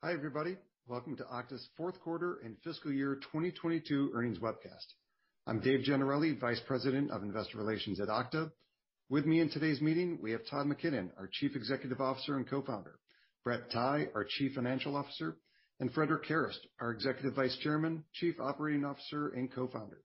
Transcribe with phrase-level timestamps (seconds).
[0.00, 0.56] Hi, everybody.
[0.86, 4.86] Welcome to Okta's fourth quarter and fiscal year 2022 earnings webcast.
[5.44, 8.52] I'm Dave Gennarelli, Vice President of Investor Relations at Okta.
[9.08, 12.94] With me in today's meeting, we have Todd McKinnon, our Chief Executive Officer and Co-founder,
[13.42, 15.36] Brett Tighe, our Chief Financial Officer,
[15.80, 19.98] and Frederic Kerrest, our Executive Vice Chairman, Chief Operating Officer, and Co-founder.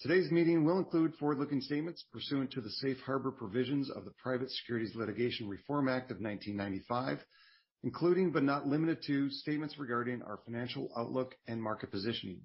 [0.00, 4.52] Today's meeting will include forward-looking statements pursuant to the safe harbor provisions of the Private
[4.52, 7.18] Securities Litigation Reform Act of 1995,
[7.82, 12.40] including, but not limited to, statements regarding our financial outlook and market positioning.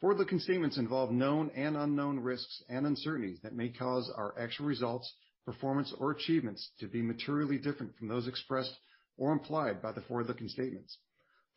[0.00, 5.12] Forward-looking statements involve known and unknown risks and uncertainties that may cause our actual results,
[5.44, 8.74] performance, or achievements to be materially different from those expressed
[9.18, 10.98] or implied by the forward-looking statements.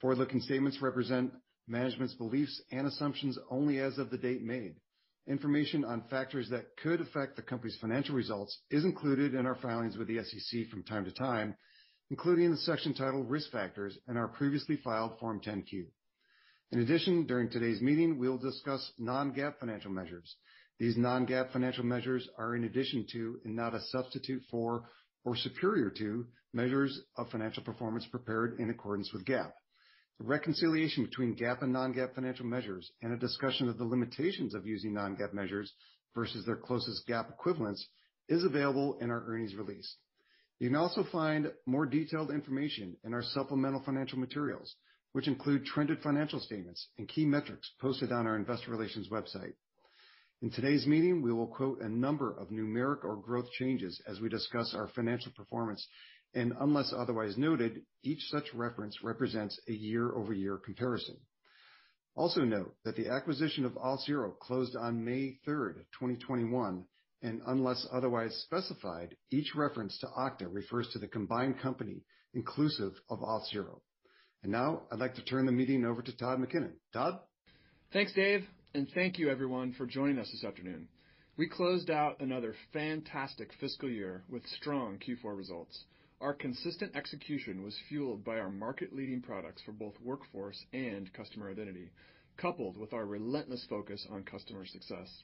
[0.02, 1.32] Forward-looking statements represent
[1.68, 4.76] management's beliefs and assumptions only as of the date made.
[5.26, 9.96] Information on factors that could affect the company's financial results is included in our filings
[9.96, 11.56] with the SEC from time to time,
[12.14, 15.88] including the section titled Risk Factors in our previously filed Form 10-Q.
[16.72, 20.36] In addition, during today's meeting, we'll discuss non-GAAP financial measures.
[20.78, 24.84] These non-GAAP financial measures are in addition to, and not a substitute for
[25.26, 29.52] or superior to, measures of financial performance prepared in accordance with GAAP.
[30.20, 34.68] The reconciliation between GAAP and non-GAAP financial measures and a discussion of the limitations of
[34.68, 35.74] using non-GAAP measures
[36.14, 37.84] versus their closest GAAP equivalents
[38.30, 39.96] is available in our earnings release.
[40.64, 44.74] You can also find more detailed information in our supplemental financial materials,
[45.12, 49.56] which include trended financial statements and key metrics posted on our investor relations website.
[50.42, 54.30] In today's meeting, we will quote a number of numeric or growth changes as we
[54.30, 55.86] discuss our financial performance,
[56.34, 61.18] and unless otherwise noted, each such reference represents a year-over-year comparison.
[62.16, 66.86] Also note that the acquisition of Auth0 closed on May 3rd, 2021,
[67.24, 73.20] and unless otherwise specified, each reference to Okta refers to the combined company inclusive of
[73.20, 73.80] Auth0.
[74.44, 76.74] Now I'd like to turn the meeting over to Todd McKinnon.
[76.92, 77.20] Todd?
[77.94, 80.90] Thanks, Dave, and thank you everyone for joining us this afternoon.
[81.38, 85.86] We closed out another fantastic fiscal year with strong Q4 results.
[86.22, 91.90] Our consistent execution was fueled by our market-leading products for both workforce and customer identity,
[92.38, 95.24] coupled with our relentless focus on customer success.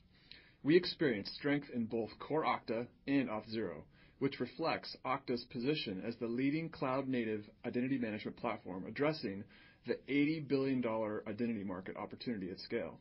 [0.61, 3.83] We experienced strength in both core Okta and Auth0,
[4.19, 9.45] which reflects Okta's position as the leading cloud-native identity management platform addressing
[9.87, 10.85] the $80 billion
[11.27, 12.99] identity market opportunity at scale.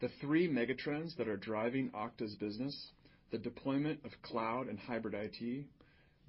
[0.00, 2.90] The three mega trends that are driving Okta's business,
[3.30, 5.64] the deployment of cloud and hybrid IT,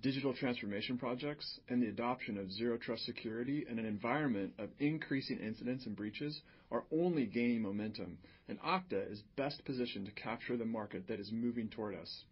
[0.02, 5.40] digital transformation projects, and the adoption of Zero Trust security in an environment of increasing
[5.40, 8.18] incidents and breaches, are only gaining momentum,
[8.48, 12.24] and Okta is best positioned to capture the market that is moving toward us.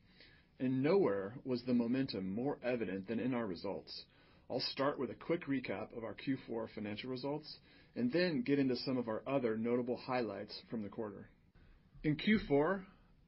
[0.59, 4.05] And nowhere was the momentum more evident than in our results.
[4.49, 7.57] I'll start with a quick recap of our Q4 financial results
[7.95, 11.29] and then get into some of our other notable highlights from the quarter.
[12.03, 12.81] In Q4,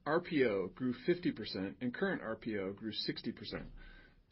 [0.08, 3.62] RPO grew 50% and current RPO grew 60%.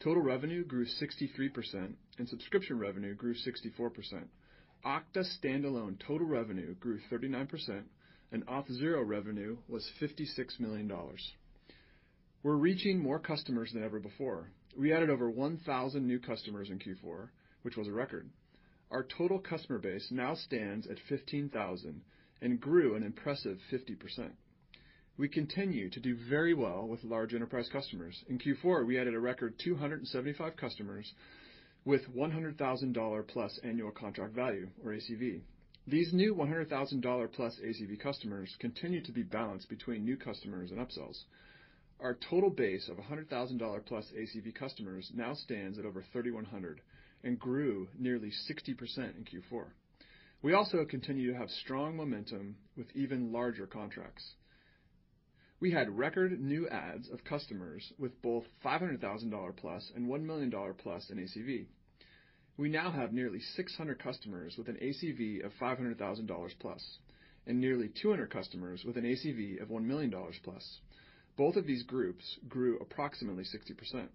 [0.00, 4.28] Total revenue grew 63% and subscription revenue grew 64%.
[4.84, 7.82] Okta standalone total revenue grew 39%
[8.30, 10.90] and Auth0 revenue was $56 million.
[12.44, 14.50] We're reaching more customers than ever before.
[14.76, 17.28] We added over 1,000 new customers in Q4,
[17.62, 18.28] which was a record.
[18.92, 22.00] Our total customer base now stands at 15,000
[22.40, 24.30] and grew an impressive 50%.
[25.18, 28.22] We continue to do very well with large enterprise customers.
[28.28, 31.12] In Q4, we added a record 275 customers
[31.84, 35.40] with $100,000+ annual contract value, or ACV.
[35.88, 41.24] These new $100,000+ ACV customers continue to be balanced between new customers and upsells.
[41.98, 46.80] Our total base of $100,000+ ACV customers now stands at over 3,100
[47.24, 49.64] and grew nearly 60% in Q4.
[50.42, 54.34] We also continue to have strong momentum with even larger contracts.
[55.60, 61.66] We had record new adds of customers with both $500,000+ and $1 million+ in ACV.
[62.56, 66.98] We now have nearly 600 customers with an ACV of $500,000+
[67.46, 70.14] and nearly 200 customers with an ACV of $1 million+.
[71.36, 74.08] Both of these groups grew approximately 60%.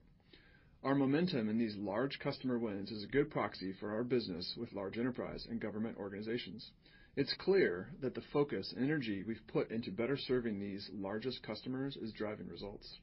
[0.84, 4.74] Our momentum in these large customer wins is a good proxy for our business with
[4.74, 6.72] large enterprise and government organizations.
[7.16, 11.96] It's clear that the focus and energy we've put into better serving these largest customers
[11.96, 12.98] is driving results.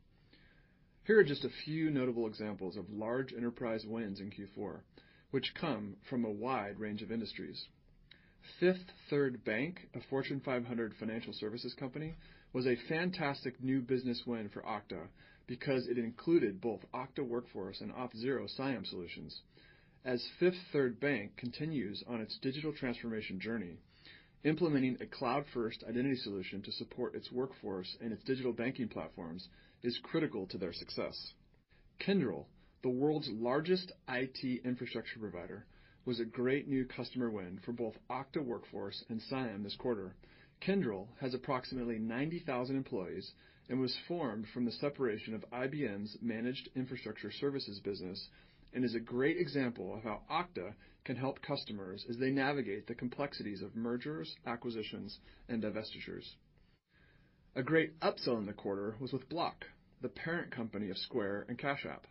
[1.05, 4.81] Here are just a few notable examples of large enterprise wins in Q4,
[5.31, 7.65] which come from a wide range of industries.
[8.59, 12.17] Fifth Third Bank, a Fortune 500 financial services company,
[12.53, 15.07] was a fantastic new business win for Okta
[15.47, 19.41] because it included both Okta Workforce and Auth0 CIAM solutions.
[20.05, 23.79] as Fifth Third Bank continues on its digital transformation journey.
[24.43, 29.47] Implementing a cloud-first identity solution to support its workforce and its digital banking platforms
[29.83, 31.35] is critical to their success.
[31.99, 32.47] Kyndryl,
[32.83, 35.67] the world's largest IT infrastructure provider,
[36.07, 40.15] was a great new customer win for both Okta Workforce and CIAM this quarter.
[40.63, 43.33] Kyndryl has approximately 90,000 employees
[43.69, 48.29] and was formed from the separation of IBM's managed infrastructure services business
[48.73, 50.75] and is a great example of how Okta
[51.05, 55.19] can help customers as they navigate the complexities of mergers, acquisitions,
[55.49, 56.35] and divestitures.
[57.57, 59.65] A great upsell in the quarter was with Block,
[60.03, 62.07] the parent company of Square and Cash App.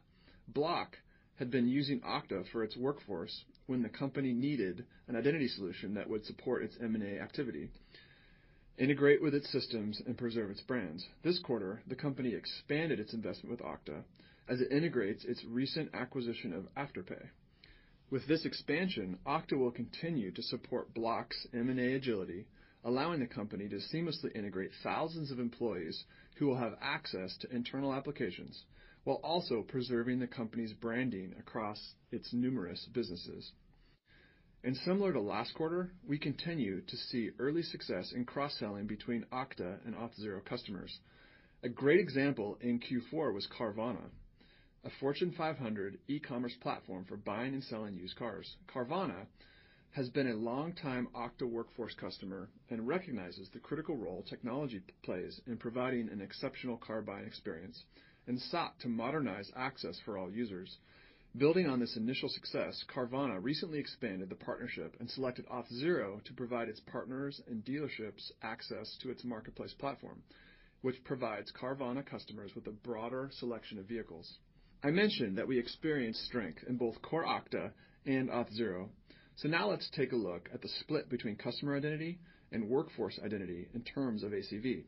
[0.48, 0.98] Block
[1.36, 6.10] had been using Okta for its workforce when the company needed an identity solution that
[6.10, 7.70] would support its M&A activity,
[8.78, 11.06] integrate with its systems, and preserve its brands.
[11.24, 14.04] This quarter, the company expanded its investment with Okta
[14.50, 17.30] as it integrates its recent acquisition of Afterpay.
[18.10, 22.48] With this expansion, Okta will continue to support Block's M&A agility,
[22.84, 26.04] allowing the company to seamlessly integrate thousands of employees
[26.38, 28.64] who will have access to internal applications
[29.04, 33.52] while also preserving the company's branding across its numerous businesses.
[34.64, 39.78] And similar to last quarter, we continue to see early success in cross-selling between Okta
[39.86, 41.00] and Auth0 customers.
[41.64, 44.10] A great example in Q4 was Carvana,
[44.86, 48.56] a Fortune 500 e-commerce platform for buying and selling used cars.
[48.74, 49.26] Carvana
[49.92, 55.58] has been a long-time Okta Workforce customer and recognizes the critical role technology plays in
[55.58, 57.84] providing an exceptional car buying experience
[58.28, 60.78] and sought to modernize access for all users.
[61.36, 66.70] Building on this initial success, Carvana recently expanded the partnership and selected Auth0 to provide
[66.70, 70.24] its partners and dealerships access to its marketplace platform,
[70.82, 74.38] which provides Carvana customers with a broader selection of vehicles.
[74.82, 77.72] I mentioned that we experienced strength in both core Okta
[78.06, 78.88] and Auth0.
[79.44, 82.20] Now let's take a look at the split between customer identity
[82.54, 84.84] and workforce identity in terms of ACV.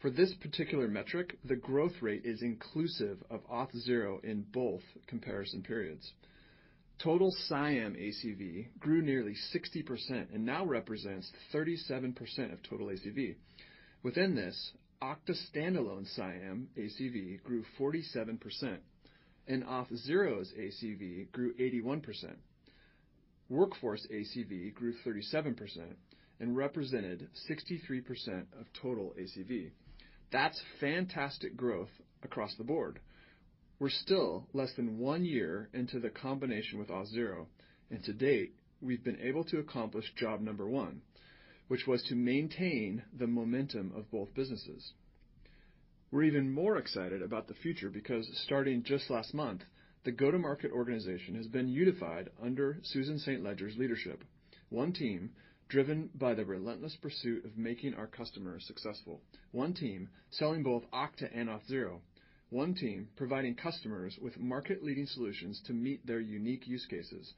[0.00, 6.12] For this particular metric, the growth rate is inclusive of Auth0 in both comparison periods.
[6.98, 13.36] Total CIAM ACV grew nearly 60% and now represents 37% of total ACV.
[14.02, 18.78] Within this, Okta standalone CIAM ACV grew 47%,
[19.48, 22.02] and Auth0's ACV grew 81%.
[23.48, 25.56] Workforce ACV grew 37%
[26.38, 29.70] and represented 63% of total ACV.
[30.30, 31.88] That's fantastic growth
[32.22, 33.00] across the board.
[33.80, 37.46] We're still less than one year into the combination with Auth0,
[37.90, 41.00] and to date, we've been able to accomplish job number one,
[41.68, 44.92] which was to maintain the momentum of both businesses.
[46.10, 49.60] We're even more excited about the future because starting just last month,
[50.04, 53.44] the go-to-market organization has been unified under Susan St.
[53.44, 54.24] Ledger's leadership.
[54.70, 55.32] One team
[55.68, 59.20] driven by the relentless pursuit of making our customers successful.
[59.52, 61.98] One team selling both Okta and Auth0.
[62.48, 67.34] One team providing customers with market-leading solutions to meet their unique use cases.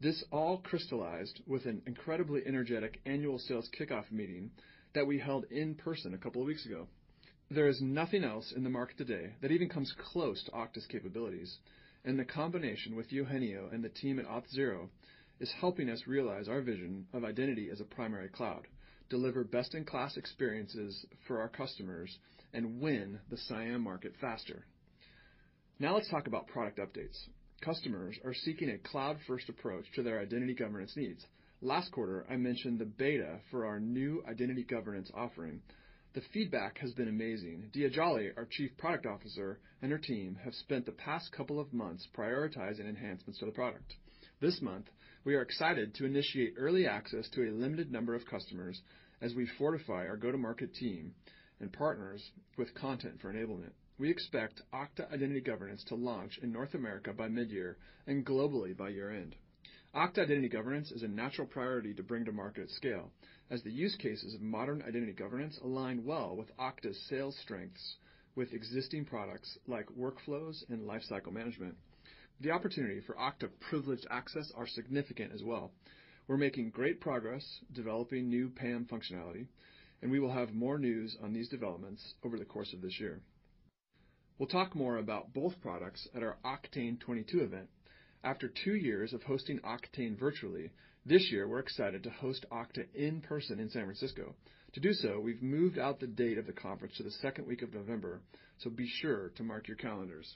[0.00, 4.52] This all crystallized with an incredibly energetic annual sales kickoff meeting
[4.94, 6.86] that we held in person a couple of weeks ago.
[7.48, 11.58] There is nothing else in the market today that even comes close to Okta's capabilities,
[12.04, 14.88] and the combination with Eugenio and the team at Auth0
[15.38, 18.66] is helping us realize our vision of identity as a primary cloud,
[19.10, 22.18] deliver best-in-class experiences for our customers,
[22.52, 24.66] and win the CIAM market faster.
[25.78, 27.28] Now let's talk about product updates.
[27.60, 31.24] Customers are seeking a cloud-first approach to their identity governance needs.
[31.62, 35.60] Last quarter, I mentioned the beta for our new identity governance offering.
[36.16, 37.70] The feedback has been amazing.
[37.74, 41.74] Diya Jolly, our Chief Product Officer, and her team have spent the past couple of
[41.74, 43.96] months prioritizing enhancements to the product.
[44.40, 44.86] This month,
[45.24, 48.80] we are excited to initiate early access to a limited number of customers
[49.20, 51.12] as we fortify our go-to-market team
[51.60, 53.72] and partners with content for enablement.
[53.98, 58.88] We expect Okta Identity Governance to launch in North America by mid-year and globally by
[58.88, 59.36] year-end.
[59.94, 63.10] Okta Identity Governance is a natural priority to bring to market at scale,
[63.50, 67.96] as the use cases of modern identity governance align well with Okta's sales strengths
[68.34, 71.76] with existing products like workflows and lifecycle management.
[72.40, 75.72] The opportunity for Okta Privileged Access are significant as well.
[76.28, 79.46] We're making great progress developing new PAM functionality,
[80.02, 83.20] and we will have more news on these developments over the course of this year.
[84.38, 87.68] We'll talk more about both products at our Oktane 22 event.
[88.22, 90.72] After two years of hosting Oktane virtually,
[91.06, 94.34] this year we're excited to host Okta in person in San Francisco.
[94.72, 97.62] To do so, we've moved out the date of the conference to the second week
[97.62, 98.20] of November,
[98.58, 100.34] so be sure to mark your calendars.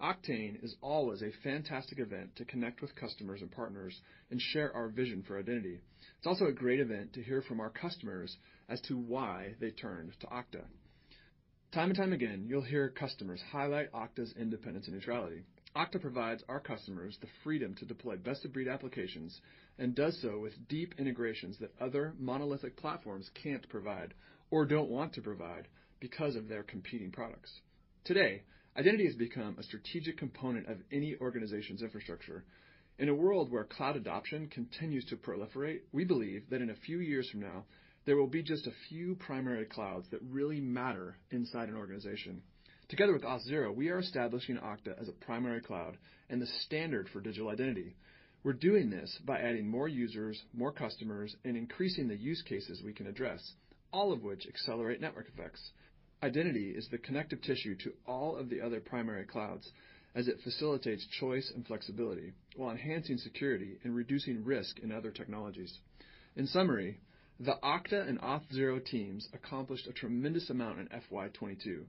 [0.00, 4.00] Oktane is always a fantastic event to connect with customers and partners
[4.30, 5.80] and share our vision for identity.
[6.18, 8.36] It's also a great event to hear from our customers
[8.68, 10.62] as to why they turned to Okta.
[11.72, 15.42] Time and time again, you'll hear customers highlight Okta's independence and neutrality.
[15.74, 19.40] Okta provides our customers the freedom to deploy best-of-breed applications
[19.78, 24.14] and does so with deep integrations that other monolithic platforms can't provide
[24.50, 25.68] or don't want to provide
[26.00, 27.50] because of their competing products.
[28.04, 28.42] Today,
[28.76, 32.44] identity has become a strategic component of any organization's infrastructure.
[32.98, 36.98] In a world where cloud adoption continues to proliferate, we believe that in a few
[36.98, 37.64] years from now,
[38.04, 42.42] there will be just a few primary clouds that really matter inside an organization.
[42.88, 45.96] Together with Auth0, we are establishing Okta as a primary cloud
[46.28, 47.94] and the standard for digital identity.
[48.44, 52.92] We're doing this by adding more users, more customers, and increasing the use cases we
[52.92, 53.52] can address,
[53.92, 55.70] all of which accelerate network effects.
[56.24, 59.70] Identity is the connective tissue to all of the other primary clouds
[60.16, 65.78] as it facilitates choice and flexibility while enhancing security and reducing risk in other technologies.
[66.34, 66.98] In summary,
[67.38, 71.86] the Okta and Auth0 teams accomplished a tremendous amount in FY 2022.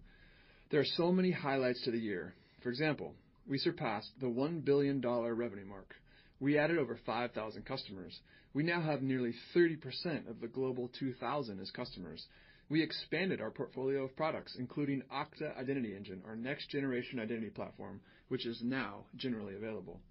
[0.70, 2.36] There are so many highlights to the year.
[2.62, 3.16] For example,
[3.50, 5.96] we surpassed the $1 billion revenue mark.
[6.44, 8.20] We added over 5,000 customers.
[8.54, 12.28] We now have nearly 30% of the Global 2000 as customers.
[12.68, 18.46] We expanded our portfolio of products, including Okta Identity Engine, our next-generation identity platform, which
[18.46, 20.02] is now generally available.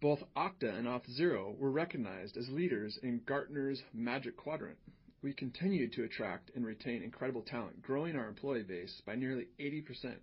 [0.00, 4.78] Both Okta and Auth0 were recognized as leaders in Gartner's Magic Quadrant.
[5.22, 10.16] We continued to attract and retain incredible talent, growing our employee base by nearly 80%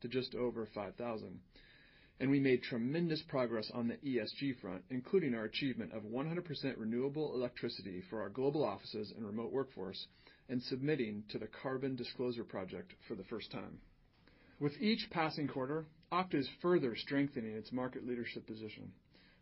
[0.00, 1.40] to just over 5,000.
[2.20, 7.34] And we made tremendous progress on the ESG front, including our achievement of 100% renewable
[7.34, 10.06] electricity for our global offices and remote workforce,
[10.48, 13.78] and submitting to the Carbon Disclosure Project for the first time.
[14.60, 18.92] With each passing quarter, Okta is further strengthening its market leadership position.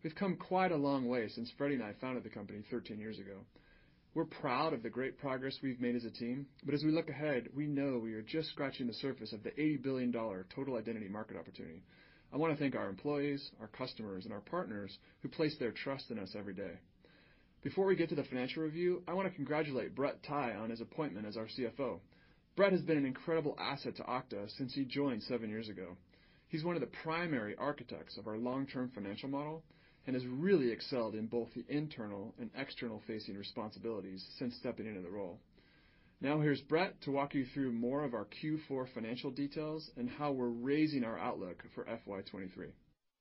[0.03, 3.19] We've come quite a long way since Freddy and I founded the company 13 years
[3.19, 3.45] ago.
[4.15, 7.09] We're proud of the great progress we've made as a team, but as we look
[7.09, 11.09] ahead, we know we are just scratching the surface of the $80 billion total identity
[11.09, 11.83] market opportunity.
[12.33, 16.19] I wanna thank our employees, our customers, and our partners who place their trust in
[16.19, 16.79] us every day.
[17.63, 21.27] Before we get to the financial review, I wanna congratulate Brett Tighe on his appointment
[21.27, 22.01] as our CFO.
[22.57, 25.97] Brett has been an incredible asset to Okta since he joined seven years ago.
[26.49, 29.63] He's one of the primary architects of our long-term financial model
[30.07, 35.11] and has really excelled in both the internal and external-facing responsibilities since stepping into the
[35.11, 35.39] role.
[36.23, 40.31] Now here's Brett to walk you through more of our Q4 financial details and how
[40.31, 42.69] we're raising our outlook for FY 2023.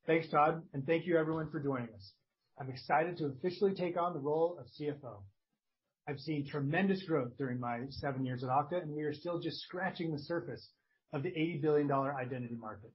[0.06, 2.12] Thanks, Todd, and thank you everyone for joining us.
[2.60, 5.24] I'm excited to officially take on the role of CFO.
[6.08, 9.62] I've seen tremendous growth during my seven years at Okta, and we are still just
[9.62, 10.70] scratching the surface
[11.12, 12.92] of the $80 billion identity market.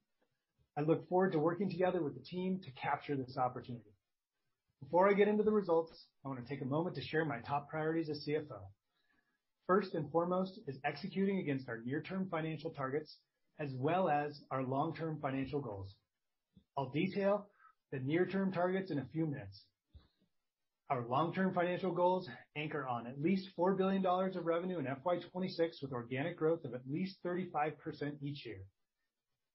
[0.78, 3.90] I look forward to working together with the team to capture this opportunity.
[4.80, 7.68] Before I get into the results, I wanna take a moment to share my top
[7.68, 8.60] priorities as CFO.
[9.66, 13.16] First and foremost is executing against our near-term financial targets
[13.58, 15.94] as well as our long-term financial goals.
[16.76, 17.48] I'll detail
[17.90, 19.64] the near-term targets in a few minutes.
[20.88, 25.82] Our long-term financial goals anchor on at least $4 billion of revenue in FY 2026,
[25.82, 27.72] with organic growth of at least 35%
[28.22, 28.60] each year,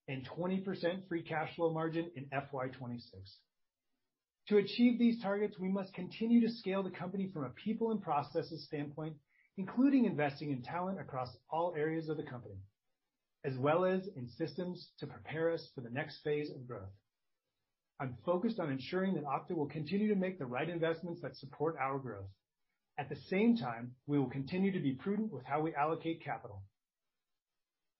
[0.09, 3.37] and 20% free cash flow margin in FY 2026.
[4.49, 8.01] To achieve these targets, we must continue to scale the company from a people and
[8.01, 9.15] processes standpoint,
[9.61, 12.55] including investing in talent across all areas of the company,
[13.45, 16.89] as well as in systems to prepare us for the next phase of growth.
[17.99, 21.75] I'm focused on ensuring that Okta will continue to make the right investments that support
[21.79, 22.31] our growth.
[22.97, 26.63] At the same time, we will continue to be prudent with how we allocate capital.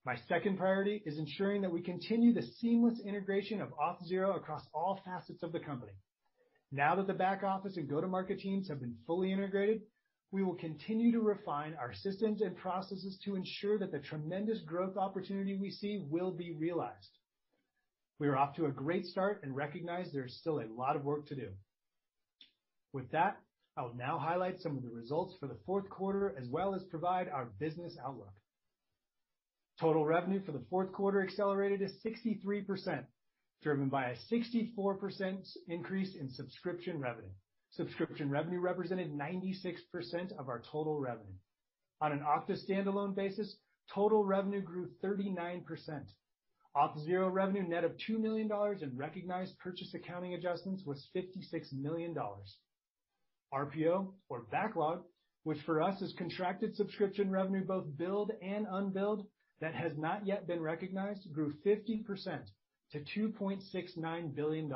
[0.03, 4.99] My second priority is ensuring that we continue the seamless integration of Auth0 across all
[5.05, 5.93] facets of the company.
[6.71, 9.81] Now that the back office and go-to-market teams have been fully integrated,
[10.31, 14.95] we will continue to refine our systems and processes to ensure that the tremendous growth
[14.95, 17.17] opportunity we see will be realized.
[18.19, 21.03] We are off to a great start and recognize there is still a lot of
[21.03, 21.49] work to do.
[22.93, 23.37] With that,
[23.77, 26.83] I will now highlight some of the results for the fourth quarter, as well as
[26.83, 28.33] provide our business outlook.
[29.79, 33.03] Total revenue for the fourth quarter accelerated to 63%,
[33.63, 37.31] driven by a 64% increase in subscription revenue.
[37.71, 41.37] Subscription revenue represented 96% of our total revenue.
[42.01, 43.55] On an Okta standalone basis,
[43.93, 45.63] total revenue grew 39%.
[46.75, 48.49] Auth0 revenue net of $2 million
[48.81, 52.15] in recognized purchase accounting adjustments was $56 million.
[53.53, 55.03] RPO or backlog,
[55.43, 59.25] which for us is contracted subscription revenue, both billed and unbilled,
[59.59, 62.03] that has not yet been recognized, grew 50%
[62.91, 64.73] to $2.69 billion.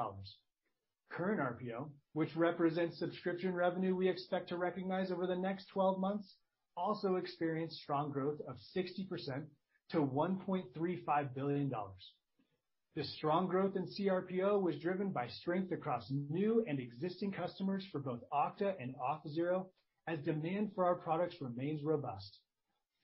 [1.12, 6.35] Current RPO, which represents subscription revenue we expect to recognize over the next 12 months,
[6.75, 9.45] also experienced strong growth of 60%
[9.91, 11.71] to $1.35 billion.
[12.95, 18.00] This strong growth in CRPO was driven by strength across new and existing customers for
[18.00, 19.65] both Okta and Auth0,
[20.07, 22.39] as demand for our products remains robust,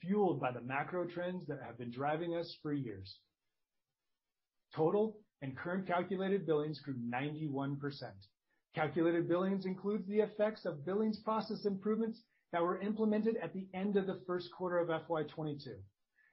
[0.02, 3.20] fueled by the macro trends that have been driving us for years.
[4.76, 7.78] Total and current calculated billings grew 91%.
[8.76, 12.22] Calculated billings includes the effects of billings process improvements
[12.52, 15.76] that were implemented at the end of the first quarter of FY 2022.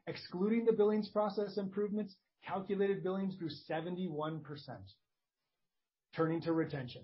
[0.06, 4.40] Excluding the billings process improvements, calculated billings grew 71%.
[6.14, 7.02] Turning to retention.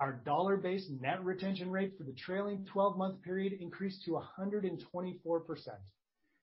[0.00, 4.78] Our dollar-based net retention rate for the trailing 12-month period increased to 124%.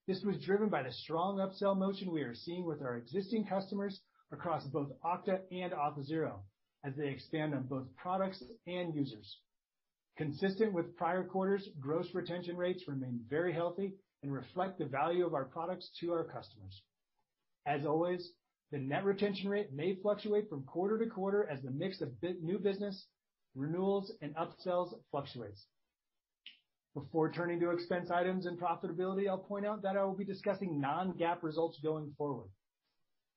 [0.07, 3.99] This was driven by the strong upsell motion we are seeing with our existing customers
[4.31, 6.33] across both Okta and Auth0
[6.83, 9.37] as they expand on both products and users.
[10.17, 15.33] Consistent with prior quarters, gross retention rates remain very healthy and reflect the value of
[15.33, 16.81] our products to our customers.
[17.65, 18.31] As always,
[18.71, 22.11] the net retention rate may fluctuate from quarter to quarter as the mix of
[22.41, 23.05] new business,
[23.55, 25.65] renewals, and upsells fluctuates.
[26.93, 30.81] Before turning to expense items and profitability, I'll point out that I will be discussing
[30.81, 32.49] non-GAAP results going forward.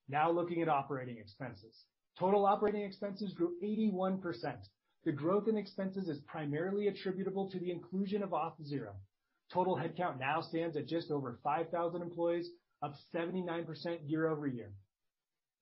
[0.09, 1.85] Now looking at operating expenses.
[2.19, 4.21] Total operating expenses grew 81%.
[5.05, 8.93] The growth in expenses is primarily attributable to the inclusion of Auth0.
[9.53, 12.49] Total headcount now stands at just over 5,000 employees,
[12.83, 13.67] up 79%
[14.07, 14.73] year-over-year.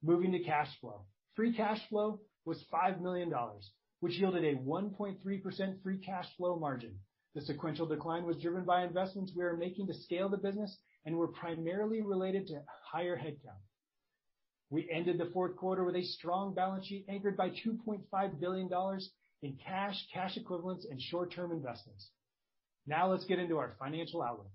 [0.03, 1.07] Moving to cash flow.
[1.35, 3.33] Free cash flow was $5 million,
[4.01, 6.99] which yielded a 1.3% free cash flow margin.
[7.35, 11.17] The sequential decline was driven by investments we are making to scale the business and
[11.17, 13.63] were primarily related to higher headcount.
[14.73, 18.71] We ended the fourth quarter with a strong balance sheet anchored by $2.5 billion
[19.43, 22.09] in cash cash equivalents, and short-term investments.
[22.87, 24.51] Now let's get into our financial outlook.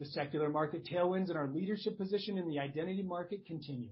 [0.00, 3.90] The secular market tailwinds and our leadership position in the identity market continue.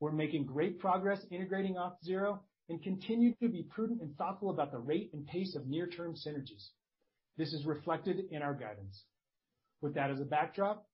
[0.00, 4.78] We're making great progress integrating Auth0 and continue to be prudent and thoughtful about the
[4.78, 6.70] rate and pace of near-term synergies.
[7.36, 9.04] This is reflected in our guidance.
[9.80, 10.88] With that as a backdrop,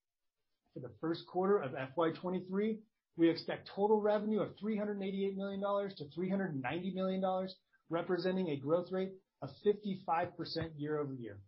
[0.74, 2.80] for the first quarter of FY 2023,
[3.16, 7.48] we expect total revenue of $388 million-$390 million,
[7.88, 10.28] representing a growth rate of 55%
[10.76, 11.38] year-over-year.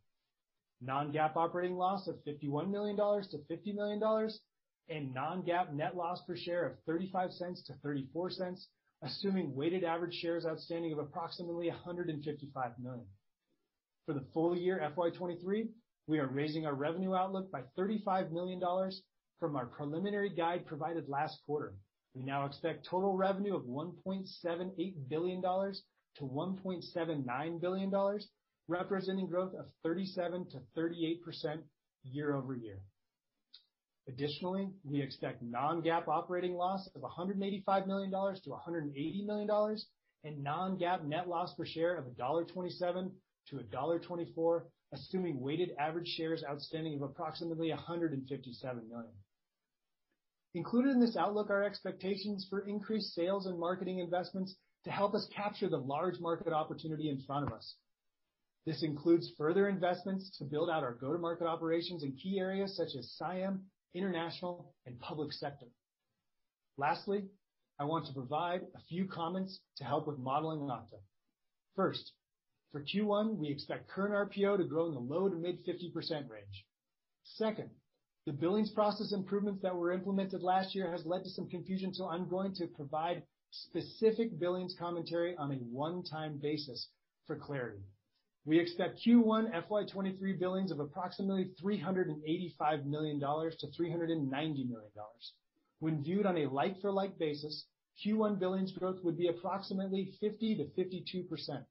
[0.81, 4.31] Non-GAAP operating loss of $51 million-$50 million,
[4.89, 8.57] and non-GAAP net loss per share of $0.35-$0.34,
[9.03, 13.07] assuming weighted average shares outstanding of approximately 155 million.
[14.07, 15.69] For the full year FY 2023,
[16.07, 18.61] we are raising our revenue outlook by $35 million
[19.39, 21.75] from our preliminary guide provided last quarter.
[22.15, 27.93] We now expect total revenue of $1.78 billion-$1.79 billion,
[28.67, 31.63] representing growth of 37%-38%
[32.05, 32.81] year-over-year.
[34.09, 39.77] Additionally, we expect non-GAAP operating loss of $185 million-$180 million,
[40.25, 44.63] and non-GAAP net loss per share of $1.27-$1.24,
[44.95, 49.13] assuming weighted average shares outstanding of approximately 157 million.
[50.59, 55.29] Included in this outlook are expectations for increased sales and marketing investments to help us
[55.33, 57.77] capture the large market opportunity in front of us.
[58.67, 63.15] This includes further investments to build out our go-to-market operations in key areas such as
[63.23, 63.61] CIAM,
[63.95, 65.67] international, and public sector.
[66.77, 67.23] Lastly,
[67.79, 70.99] I want to provide a few comments to help with modeling Okta.
[71.77, 72.11] First,
[72.73, 76.67] for Q1, we expect current RPO to grow in the low- to mid-50% range.
[77.23, 77.71] Second,
[78.29, 82.11] the billings process improvements that were implemented last year has led to some confusion, so
[82.11, 86.89] I'm going to provide specific billings commentary on a one-time basis
[87.27, 87.81] for clarity.
[88.45, 94.93] We expect Q1 FY 2023 billings of approximately $385 million-$390 million.
[95.79, 97.65] When viewed on a like-for-like basis,
[98.05, 101.65] Q1 billings growth would be approximately 50%-52%.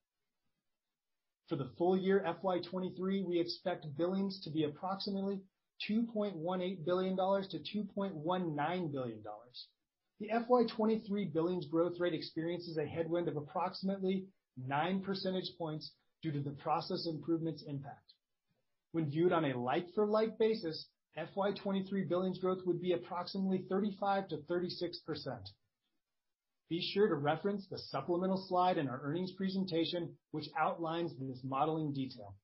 [1.50, 5.43] For the full year FY 2023, we expect billings to be approximately
[5.90, 9.24] $2.18 billion-$2.19 billion.
[10.20, 14.26] The FY 2023 billings growth rate experiences a headwind of approximately
[14.58, 15.92] 9 percentage points
[16.24, 18.13] due to the process improvements impact.
[18.92, 25.52] When viewed on a like-for-like basis, FY 2023 billings growth would be approximately 35%-36%.
[26.70, 31.94] Be sure to reference the supplemental slide in our earnings presentation, which outlines this modeling
[31.94, 32.36] detail.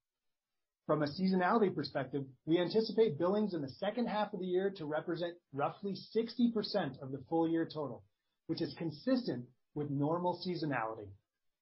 [0.86, 4.86] From a seasonality perspective, we anticipate billings in the second half of the year to
[4.86, 8.04] represent roughly 60% of the full year total,
[8.48, 11.08] which is consistent with normal seasonality.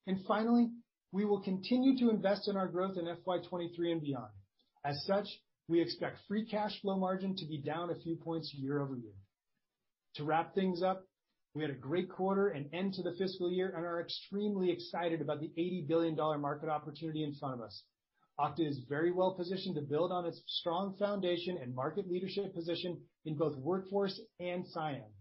[0.07, 0.71] And finally,
[1.11, 4.31] we will continue to invest in our growth in FY 2023 and beyond.
[4.83, 5.27] As such,
[5.67, 9.13] we expect free cash flow margin to be down a few points year-over-year.
[10.15, 11.05] To wrap things up,
[11.53, 15.21] we had a great quarter and end to the fiscal year and are extremely excited
[15.21, 17.83] about the $80 billion market opportunity in front of us.
[18.41, 22.99] Okta is very well positioned to build on its strong foundation and market leadership position
[23.25, 25.11] in both Workforce and CIAM,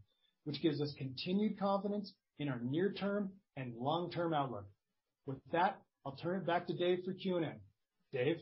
[0.44, 4.64] which gives us continued confidence in our near-term and long-term outlook.
[5.26, 7.52] With that, I'll turn it back to Dave for Q&A.
[8.16, 8.38] Dave?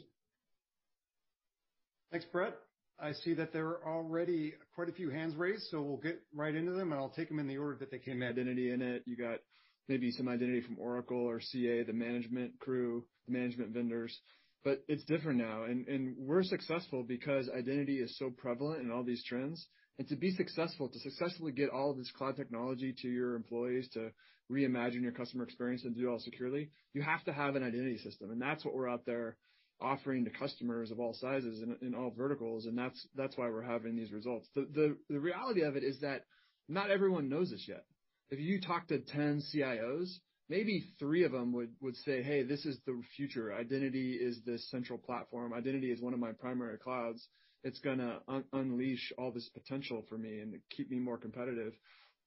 [2.12, 2.54] Thanks, Brett.
[3.00, 6.54] I see that there are already quite a few hands raised, so we'll get right
[6.54, 8.22] into them, and I'll take them in the order that they came.
[8.22, 9.02] Identity in it.
[9.06, 9.40] You got
[9.88, 14.16] maybe some identity from Oracle or CA, the management crew, management vendors.
[14.64, 19.24] But it's different now, and we're successful because identity is so prevalent in all these
[19.24, 19.66] trends.
[19.98, 23.88] And to be successful, to successfully get all of this cloud technology to your employees,
[23.94, 24.10] to
[24.50, 28.30] reimagine your customer experience and do all securely, you have to have an identity system.
[28.30, 29.36] And that's what we're out there
[29.80, 33.62] offering to customers of all sizes and in all verticals, and that's that's why we're
[33.62, 34.48] having these results.
[34.54, 36.24] the The reality of it is that
[36.68, 37.84] not everyone knows this yet.
[38.30, 40.08] If you talk to 10 CIOs,
[40.48, 43.52] maybe three of them would would say, "Hey, this is the future.
[43.52, 45.52] Identity is this central platform.
[45.52, 47.28] Identity is one of my primary clouds.
[47.64, 51.74] It's gonna unleash all this potential for me and keep me more competitive."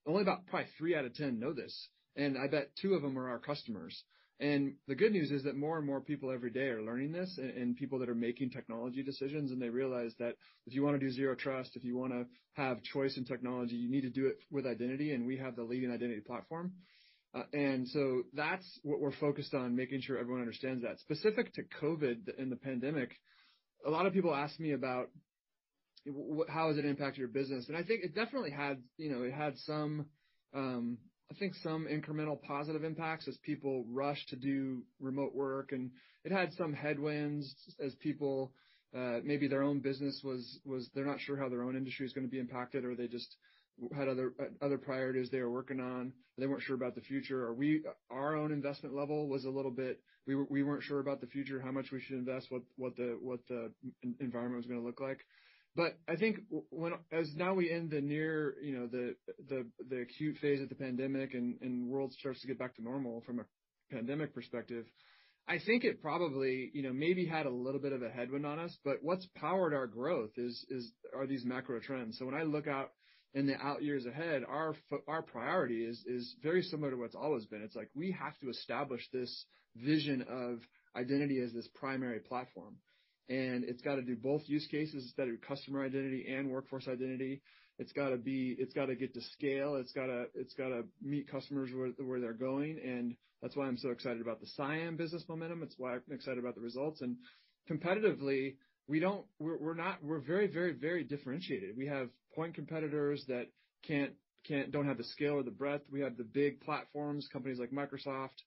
[0.05, 3.17] Only about probably three out of 10 know this, and I bet two of them
[3.17, 4.03] are our customers.
[4.39, 7.37] And the good news is that more and more people every day are learning this,
[7.37, 11.11] and people that are making technology decisions, and they realize that if you wanna do
[11.11, 14.65] Zero Trust, if you wanna have choice in technology, you need to do it with
[14.65, 16.73] identity, and we have the leading identity platform.
[17.33, 17.43] Uh,
[18.33, 20.99] that's what we're focused on, making sure everyone understands that.
[20.99, 23.11] Specific to COVID and the pandemic,
[23.85, 25.07] a lot of people ask me about
[26.49, 27.67] how has it impacted your business?
[27.67, 30.07] And I think it definitely had, you know, it had some,
[30.53, 30.97] um,
[31.31, 35.91] I think some incremental positive impacts as people rushed to do remote work, and
[36.25, 38.51] it had some headwinds as people,
[38.93, 42.27] uh, maybe their own business was they're not sure how their own industry is gonna
[42.27, 43.37] be impacted, or they just
[43.95, 46.13] had other other priorities they were working on.
[46.37, 47.55] They weren't sure about the future.
[48.09, 50.01] Our own investment level was a little bit.
[50.27, 53.39] We we weren't sure about the future, how much we should invest, what the what
[53.47, 53.71] the
[54.19, 55.19] environment was gonna look like.
[55.75, 59.15] But I think when as now we end the near, you know, the
[59.47, 62.83] the the acute phase of the pandemic and and world starts to get back to
[62.83, 63.45] normal from a
[63.89, 64.85] pandemic perspective,
[65.47, 68.59] I think it probably, you know, maybe had a little bit of a headwind on
[68.59, 68.77] us.
[68.83, 72.17] But what's powered our growth is is are these macro trends.
[72.17, 72.91] So when I look out
[73.33, 74.75] in the out years ahead, our
[75.21, 77.61] priority is very similar to what's always been.
[77.61, 80.59] It's like we have to establish this vision of
[80.95, 82.75] identity as this primary platform,
[83.29, 87.41] and it's gotta do both use cases that are customer identity and workforce identity.
[87.79, 89.75] It's gotta get to scale.
[89.75, 94.47] It's gotta meet customers where they're going, and that's why I'm so excited about the
[94.59, 95.63] CIAM business momentum.
[95.63, 97.01] It's why I'm excited about the results.
[97.01, 97.15] And
[97.69, 98.57] competitively,
[99.39, 100.03] we're not.
[100.03, 101.75] We're very very, very differentiated.
[101.77, 103.47] We have point competitors that
[103.87, 104.13] can't
[104.47, 105.83] can't don't have the scale or the breadth.
[105.91, 108.41] We have the big platforms, companies like Microsoft,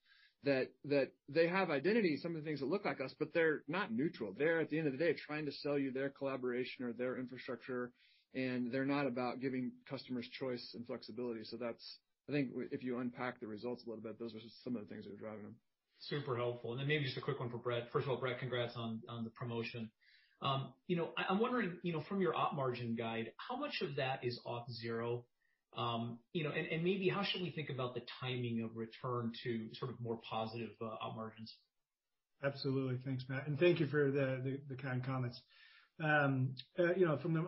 [0.44, 3.92] that they have identity, some of the things that look like us, but they're not
[3.92, 4.34] neutral.
[4.36, 7.16] They're, at the end of the day, trying to sell you their collaboration or their
[7.16, 7.92] infrastructure,
[8.34, 11.44] and they're not about giving customers choice and flexibility.
[11.44, 14.76] So that's, I think if you unpack the results a little bit, those are some
[14.76, 15.54] of the things that are driving them.
[16.00, 16.72] Super helpful.
[16.72, 17.84] And then maybe just a quick one for Brett.
[17.92, 19.90] First of all, Brett, congrats on the promotion.
[20.42, 23.96] Um, you know, I'm wondering, you know, from your op margin guide, how much of
[23.96, 25.22] that is Auth0?
[25.76, 29.68] Um, you know, and maybe how should we think about the timing of return to
[29.74, 31.52] sort of more positive uh, op margins?
[32.44, 32.98] Absolutely.
[33.04, 35.40] Thanks, Matt, and thank you for the kind comments.
[36.02, 37.44] Um, uh, you know, from the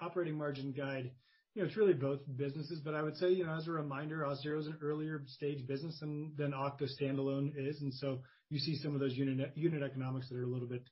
[0.00, 1.10] operating margin guide,
[1.54, 2.80] you know, it's really both businesses.
[2.84, 5.98] But I would say, you know, as a reminder, Auth0 is an earlier stage business
[6.00, 7.80] than Okta standalone is.
[7.80, 8.20] And so
[8.50, 10.82] you see some of those unit economics that are a little bit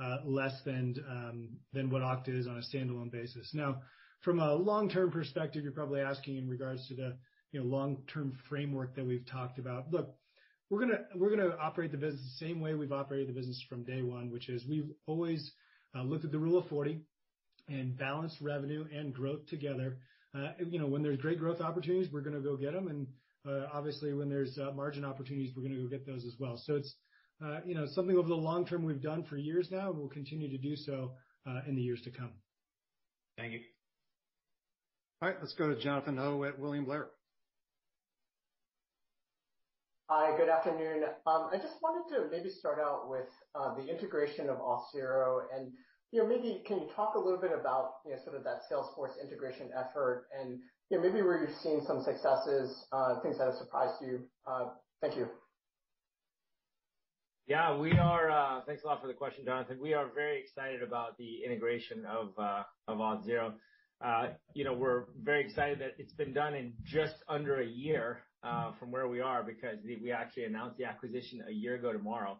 [0.00, 3.50] Uh, less than um than what Okta is on a standalone basis.
[3.52, 3.82] Now,
[4.22, 7.18] from a long-term perspective, you're probably asking in regards to the,
[7.52, 9.92] you know, long-term framework that we've talked about.
[9.92, 10.14] Look,
[10.70, 14.00] we're we're gonna operate the business the same way we've operated the business from day
[14.00, 15.52] one, which is we've always
[15.94, 17.02] uh, looked at the Rule of 40
[17.68, 19.98] and balanced revenue and growth together.
[20.34, 22.88] Uh, you know, when there's great growth opportunities, we're gonna go get them.
[22.88, 23.06] And
[23.70, 26.58] obviously, when there's margin opportunities, we're gonna go get those as well.
[26.68, 26.94] It's
[27.42, 30.08] Uh, you know, something over the long term we've done for years now, and we'll
[30.08, 31.12] continue to do so
[31.46, 32.32] uh, in the years to come.
[33.38, 33.60] Thank you.
[35.22, 37.08] All right, let's go to Jonathan Ho at William Blair.
[40.10, 41.04] Hi, good afternoon.
[41.26, 45.70] Um, I just wanted to maybe start out with uh, the integration of Auth0 and
[46.12, 48.62] you know, maybe can you talk a little bit about you know, sort of that
[48.70, 50.58] Salesforce integration effort and
[50.90, 52.84] you know, maybe where you've seen some successes,
[53.22, 54.26] things that have surprised you?
[55.00, 55.28] Thank you.
[57.50, 57.76] Yeah.
[57.76, 58.30] We are.
[58.30, 59.80] Uh, thanks a lot for the question, Jonathan.
[59.82, 63.54] We are very excited about the integration of uh, Auth0.
[64.00, 68.20] Uh, you know, We're very excited that it's been done in just under a year
[68.78, 72.38] from where we are because we actually announced the acquisition a year ago tomorrow.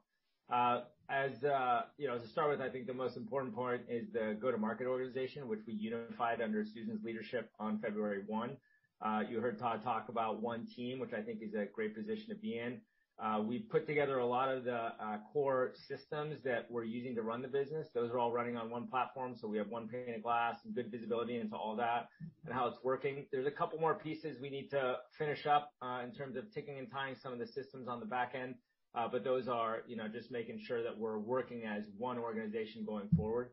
[0.49, 1.33] As
[1.99, 5.49] you know, to start with, I think the most important point is the go-to-market organization,
[5.49, 8.57] which we unified under Susan's leadership on February 1.
[9.29, 12.37] You heard Todd talk about one team, which I think is a great position to
[12.37, 12.81] be in.
[13.46, 14.90] We put together a lot of the
[15.33, 17.88] core systems that we're using to run the business.
[17.94, 20.74] Those are all running on one platform, so we have one pane of glass and
[20.74, 22.09] good visibility into all that
[22.44, 23.26] and how it's working.
[23.33, 26.90] There's a couple more pieces we need to finish up in terms of ticking and
[26.90, 28.54] tying some of the systems on the back end.
[28.94, 32.85] Uh, but those are you know just making sure that we're working as one organization
[32.85, 33.50] going forward.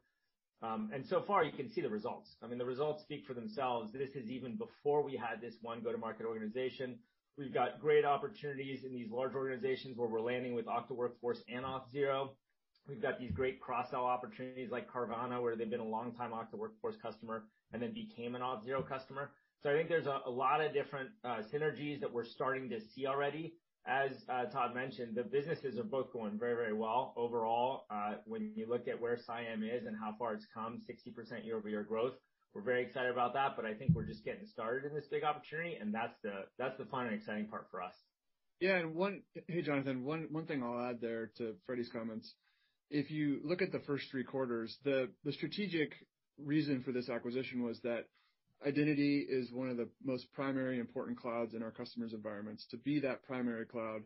[0.63, 2.35] Um and so far, you can see the results.
[2.41, 3.91] I mean, the results speak for themselves.
[3.93, 6.97] This is even before we had this one go-to-market organization.
[7.37, 11.63] We've got great opportunities in these large organizations where we're landing with Okta Workforce and
[11.63, 12.29] Auth0.
[12.87, 16.95] We've got these great cross-sell opportunities like Carvana, where they've been a long-time Okta Workforce
[16.99, 19.29] customer and then became an Auth0 customer.
[19.61, 23.05] So I think there's a lot of different uh, synergies that we're starting to see
[23.05, 23.53] already.
[23.85, 27.85] As uh, Todd mentioned, the businesses are both going very very well overall.
[27.91, 31.83] Uh, when you look at where CIAM is and how far it's come, 60% year-over-year
[31.83, 32.13] growth,
[32.57, 35.23] we're very excited about that, but I think we're just getting started in this big
[35.23, 37.93] opportunity, and that's the that's the fun and exciting part for us.
[38.59, 38.77] Yeah.
[38.77, 42.33] And one hey, Jonathan, one one thing I'll add there to Freddy's comments.
[42.89, 45.91] If you look at the first three quarters, the the strategic
[46.43, 48.05] reason for this acquisition was that
[48.65, 52.65] identity is one of the most primary important clouds in our customers' environments.
[52.71, 54.01] To be that primary cloud,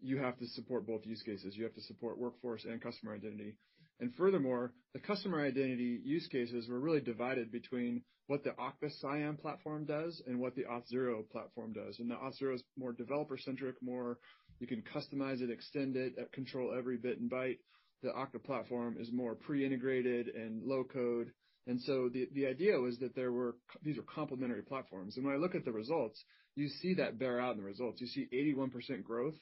[0.00, 1.54] you have to support both use cases.
[1.56, 3.54] You have to support workforce and customer identity.
[4.00, 9.38] And furthermore, the customer identity use cases were really divided between what the Okta CIAM
[9.38, 11.98] platform does and what the Auth0 platform does.
[11.98, 14.18] And the Auth0 is more developer-centric, more
[14.58, 17.58] you can customize it, extend it, uh, control every bit and byte.
[18.02, 21.30] The Okta platform is more pre-integrated and low code.
[21.66, 25.16] And so the idea was that there were these are complementary platforms.
[25.16, 26.22] And when I look at the results,
[26.54, 28.00] you see that bear out in the results.
[28.00, 29.34] You see 81% growth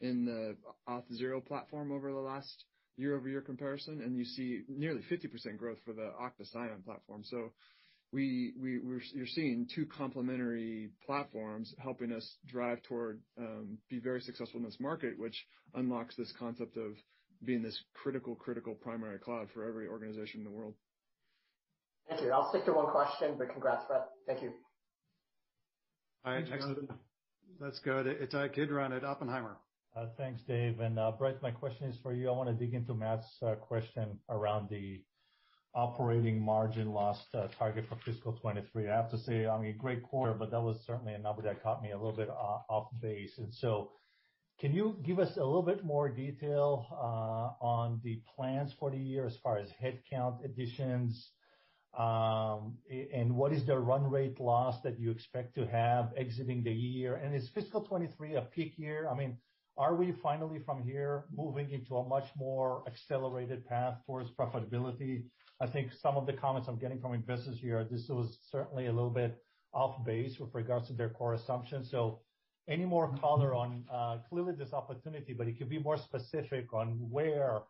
[0.00, 0.56] in the
[0.88, 2.64] Auth0 platform over the last
[2.96, 7.22] year-over-year comparison, and you see nearly 50% growth for the Okta CIAM platform.
[7.24, 7.52] So
[8.12, 14.20] we we we're you're seeing two complementary platforms helping us drive toward um, be very
[14.20, 16.92] successful in this market, which unlocks this concept of
[17.44, 20.74] being this critical critical primary cloud for every organization in the world.
[22.08, 22.32] Thank you.
[22.32, 24.08] I'll stick to one question, but congrats, Brett.
[24.26, 24.52] Thank you.
[26.24, 26.48] All right.
[26.48, 26.66] Next.
[27.60, 29.56] Let's go to Ittai Kidron at Oppenheimer.
[29.96, 30.78] Uh, thanks, Dave.
[30.78, 32.28] And uh Brett, my question is for you.
[32.28, 35.02] I want to dig into Matt's uh, question around the
[35.74, 38.88] operating margin loss uh, target for fiscal 2023.
[38.88, 41.62] I have to say, I mean, great quarter, but that was certainly a number that
[41.62, 43.32] caught me a little bit off base.
[43.38, 43.90] And so
[44.60, 46.86] can you give us a little bit more detail
[47.60, 51.30] on the plans for the year as far as headcount additions?
[51.98, 52.78] Um,
[53.12, 57.16] and what is the run rate loss that you expect to have exiting the year?
[57.16, 59.08] And is fiscal 2023 a peak year?
[59.80, 65.22] Are we finally from here moving into a much more accelerated path towards profitability?
[65.58, 68.92] I think some of the comments I'm getting from investors here, this was certainly a
[68.92, 71.90] little bit off base with regards to their core assumptions.
[71.90, 72.20] So
[72.68, 73.20] any more mm-hmm.
[73.20, 77.60] color on, uh, clearly this opportunity, but it could be more specific on where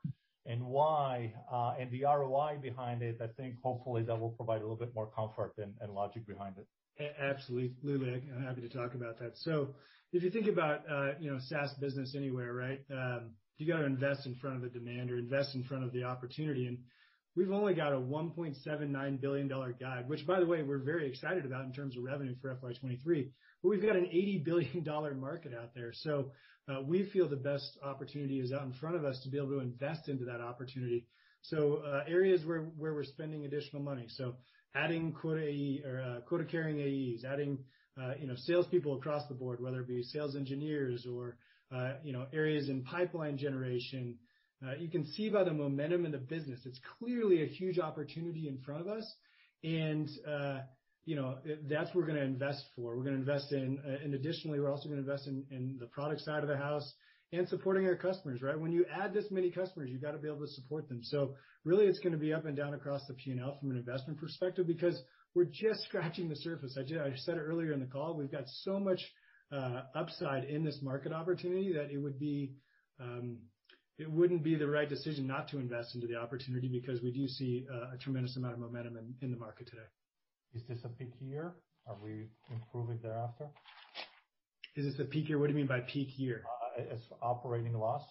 [0.47, 3.21] and why, uh, and the ROI behind it.
[3.23, 6.67] I think hopefully that will provide a little bit more comfort and logic behind it.
[7.21, 8.23] Absolutely.
[8.37, 9.33] I'm happy to talk about that.
[9.37, 9.75] So
[10.13, 10.81] if you think about
[11.21, 12.81] you know, SaaS business anywhere, right?
[13.61, 16.03] you got to invest in front of the demand or invest in front of the
[16.03, 16.67] opportunity.
[16.67, 16.79] And
[17.37, 21.67] we've only got a $1.79 billion guide, which by the way, we're very excited about
[21.67, 23.31] in terms of revenue for FY 2023.
[23.63, 25.93] We've got an $80 billion market out there.
[25.93, 26.33] So
[26.71, 29.49] uh we feel the best opportunity is out in front of us to be able
[29.51, 31.07] to invest into that opportunity.
[31.43, 34.07] So uh areas where where we're spending additional money.
[34.75, 37.59] Adding quota-carrying AEs, adding
[38.01, 41.37] uh you know salespeople across the board, whether it be sales engineers or
[41.75, 44.17] uh you know areas in pipeline generation.
[44.79, 48.59] You can see by the momentum in the business, it's clearly a huge opportunity in
[48.59, 49.15] front of us.
[49.65, 50.59] And uh
[51.05, 52.97] you know that's what we're going to invest for.
[52.97, 56.21] We're going to invest in and additionally, we're also going to invest in the product
[56.21, 56.93] side of the house
[57.33, 58.43] and supporting our customers.
[58.43, 58.59] Right?
[58.59, 61.01] When you add this many customers, you've got to be able to support them.
[61.03, 64.19] So really it's going to be up and down across the P&L from an investment
[64.19, 65.01] perspective, because
[65.35, 66.77] we're just scratching the surface.
[66.79, 66.85] I
[67.17, 69.01] said it earlier in the call, we've got so much
[69.53, 72.53] uh, upside in this market opportunity that it would be
[73.01, 73.39] um,
[73.99, 77.29] it wouldn't be the right decision not to invest into the opportunity because we do
[77.29, 79.83] see a tremendous amount of momentum in the market today.
[80.55, 81.55] Is this a peak year?
[81.87, 83.49] Are we improving thereafter?
[84.77, 85.39] Is this a peak year?
[85.39, 86.43] What do you mean by peak year?
[86.47, 88.03] Uh, As operating loss.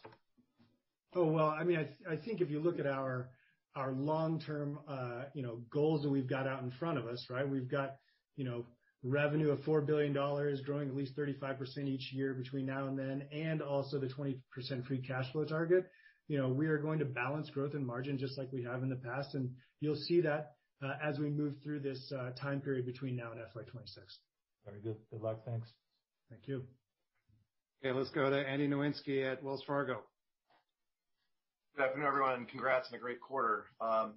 [1.15, 3.29] Oh, well, I mean I I think if you look at our
[3.75, 7.47] our long-term uh you know goals that we've got out in front of us, right?
[7.47, 7.95] We've got
[8.39, 8.65] you know,
[9.03, 13.61] revenue of $4 billion growing at least 35% each year between now and then, and
[13.61, 14.39] also the 20%
[14.87, 15.91] free cash flow target.
[16.29, 18.89] You know, we are going to balance growth and margin just like we have in
[18.89, 19.49] the past, and
[19.81, 20.53] you'll see that
[21.03, 24.19] as we move through this time period between now and FY 2026.
[24.65, 24.95] Very good.
[25.11, 25.43] Good luck.
[25.45, 25.67] Thanks.
[26.29, 26.63] Thank you.
[27.81, 30.01] Okay, let's go to Andy Nowinski at Wells Fargo.
[31.77, 32.45] Good afternoon, everyone.
[32.45, 33.67] Congrats on a great quarter.
[33.79, 34.15] Um,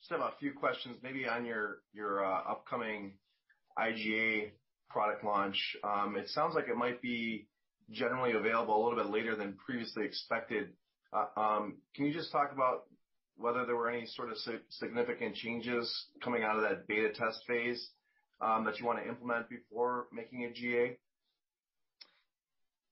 [0.00, 1.78] just have a few questions maybe on your
[2.22, 3.14] uh, upcoming
[3.78, 4.50] IGA
[4.90, 5.56] product launch.
[5.82, 7.48] Um, it sounds like it might be
[7.90, 10.68] generally available a little bit later than previously expected.
[11.10, 12.82] Uh, um, can you just talk about
[13.38, 14.36] whether there were any sort of
[14.68, 15.90] significant changes
[16.22, 17.88] coming out of that beta test phase
[18.42, 20.98] that you want to implement before making it GA?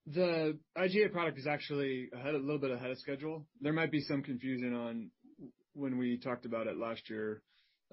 [0.06, 3.46] The IGA product is actually a little bit ahead of schedule.
[3.60, 5.10] There might be some confusion on
[5.74, 7.42] when we talked about it last year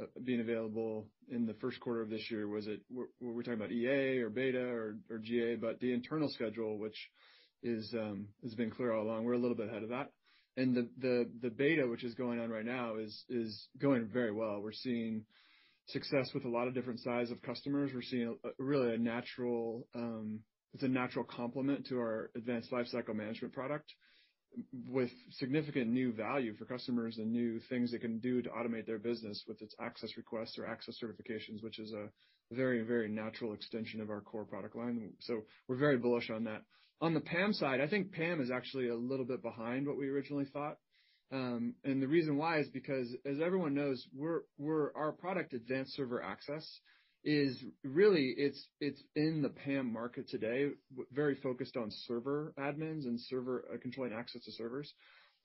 [0.01, 2.47] uh, being available in the first quarter of this year.
[2.47, 5.55] Was it were we talking about EA or beta or GA?
[5.55, 6.97] But the internal schedule, which
[7.61, 10.11] is, um, has been clear all along, we're a little bit ahead of that.
[10.57, 14.61] And the the beta, which is going on right now, is is going very well.
[14.61, 15.25] We're seeing
[15.87, 17.91] success with a lot of different size of customers.
[17.93, 20.39] We're seeing really a natural um,
[21.23, 23.93] complement to our Advanced Lifecycle Management product
[24.87, 28.97] with significant new value for customers and new things it can do to automate their
[28.97, 32.09] business with its access requests or access certifications, which is a
[32.51, 35.13] very, very natural extension of our core product line.
[35.19, 36.63] So we're very bullish on that.
[37.01, 40.09] On the PAM side, I think PAM is actually a little bit behind what we
[40.09, 40.77] originally thought.
[41.31, 45.95] Um and the reason why is because, as everyone knows, we're we're our product, Advanced
[45.95, 46.81] Server Access,
[47.23, 50.69] is really it's it's in the PAM market today,
[51.11, 54.93] very focused on server admins and server uh, controlling access to servers.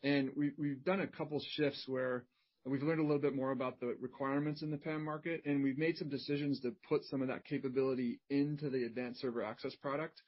[0.03, 2.25] And We've done a couple shifts where
[2.67, 5.79] we've learned a little bit more about the requirements in the PAM market, and we've
[5.79, 10.21] made some decisions to put some of that capability into the Advanced Server Access product,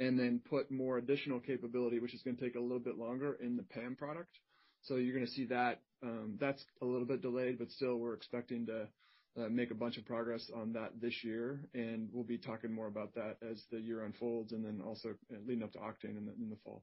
[0.00, 3.38] and then put more additional capability, which is going to take a little bit longer,
[3.40, 4.30] in the PAM product.
[4.82, 8.14] So you're going to see that um, that's a little bit delayed, but still, we're
[8.14, 8.88] expecting to
[9.38, 12.88] Uh, make a bunch of progress on that this year, and we'll be talking more
[12.88, 16.50] about that as the year unfolds, and then also uh, leading up to Oktane in
[16.50, 16.82] the fall.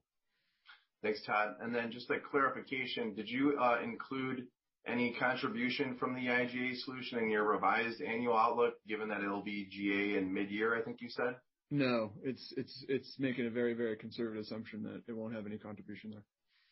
[1.04, 1.56] Thanks, Todd.
[1.62, 4.48] And then just a clarification, did you uh, include
[4.88, 9.68] any contribution from the IGA solution in your revised annual outlook, given that it'll be
[9.70, 11.36] GA in mid-year, I think you said?
[11.70, 12.14] No.
[12.24, 16.24] It's making a very very conservative assumption that it won't have any contribution there.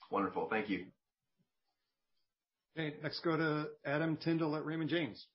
[0.09, 0.47] Wonderful.
[0.49, 0.85] Thank you.
[2.77, 5.27] Okay, next go to Adam Tindle at Raymond James.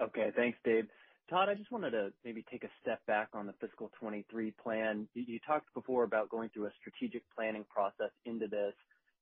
[0.00, 0.30] Okay.
[0.36, 0.86] Thanks, Dave.
[1.28, 5.08] Todd, I just wanted to maybe take a step back on the fiscal 2023 plan.
[5.14, 8.74] You talked before about going through a strategic planning process into this.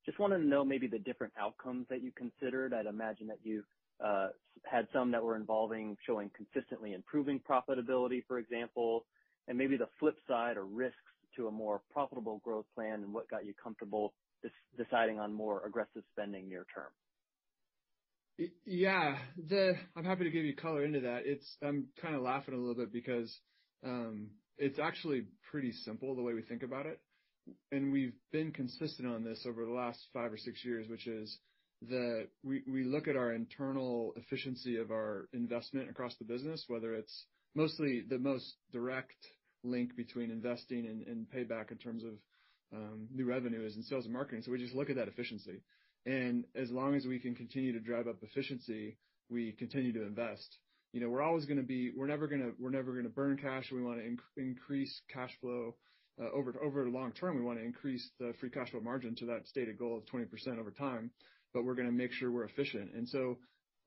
[0.05, 2.75] Just wanted to know maybe the different outcomes that you considered.
[2.75, 3.63] I'd imagine that you
[4.05, 4.29] uh,
[4.71, 9.07] had some that were involving showing consistently improving profitability, for example,
[9.49, 10.99] and maybe the flip side or risks
[11.37, 14.13] to a more profitable growth plan, and what got you comfortable
[14.77, 16.91] deciding on more aggressive spending near term.
[18.65, 19.17] Yeah.
[19.49, 21.23] The I'm happy to give you color into that.
[21.25, 23.37] It's I'm kind of laughing a little bit because
[23.85, 27.01] um, it's actually pretty simple the way we think about it.
[27.71, 31.39] And we've been consistent on this over the last five or six years, which is
[31.89, 36.95] that we we look at our internal efficiency of our investment across the business, whether
[36.95, 39.15] it's mostly the most direct
[39.63, 42.13] link between investing and payback in terms of
[42.75, 44.43] um, new revenue is in sales and marketing.
[44.43, 45.63] So we just look at that efficiency.
[46.07, 48.97] And as long as we can continue to drive up efficiency,
[49.31, 50.59] we continue to invest.
[50.93, 53.71] You know, we're always gonna be we're never going to we're never gonna burn cash.
[53.73, 55.75] We want to increase cash flow.
[56.21, 56.53] Uh, over
[56.85, 59.77] the long term, we want to increase the free cash flow margin to that stated
[59.77, 61.11] goal of 20% over time,
[61.53, 62.95] but we're to make sure we're efficient.
[62.95, 63.37] And so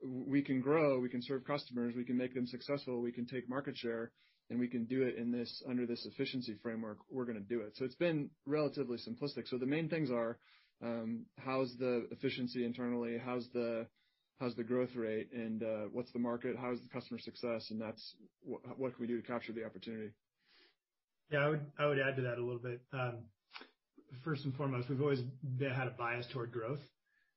[0.04, 3.50] we can grow, we can serve customers, we can make them successful, we can take
[3.50, 4.12] market share,
[4.50, 7.76] and we can do it in this under this efficiency framework, we're to do it.
[7.76, 9.48] So it's been relatively simplistic.
[9.48, 10.38] So the main things are,
[10.84, 13.18] Um, how's the efficiency internally?
[13.24, 13.88] How's the
[14.40, 15.30] how's the growth rate?
[15.34, 16.56] And uh what's the market?
[16.56, 17.68] How is the customer success?
[17.72, 20.12] And that's what can we do to capture the opportunity?
[21.32, 22.82] Yeah, I would I would add to that a little bit.
[22.94, 23.26] Um,
[24.24, 25.22] first and foremost, we've always
[25.60, 26.80] had a bias toward growth,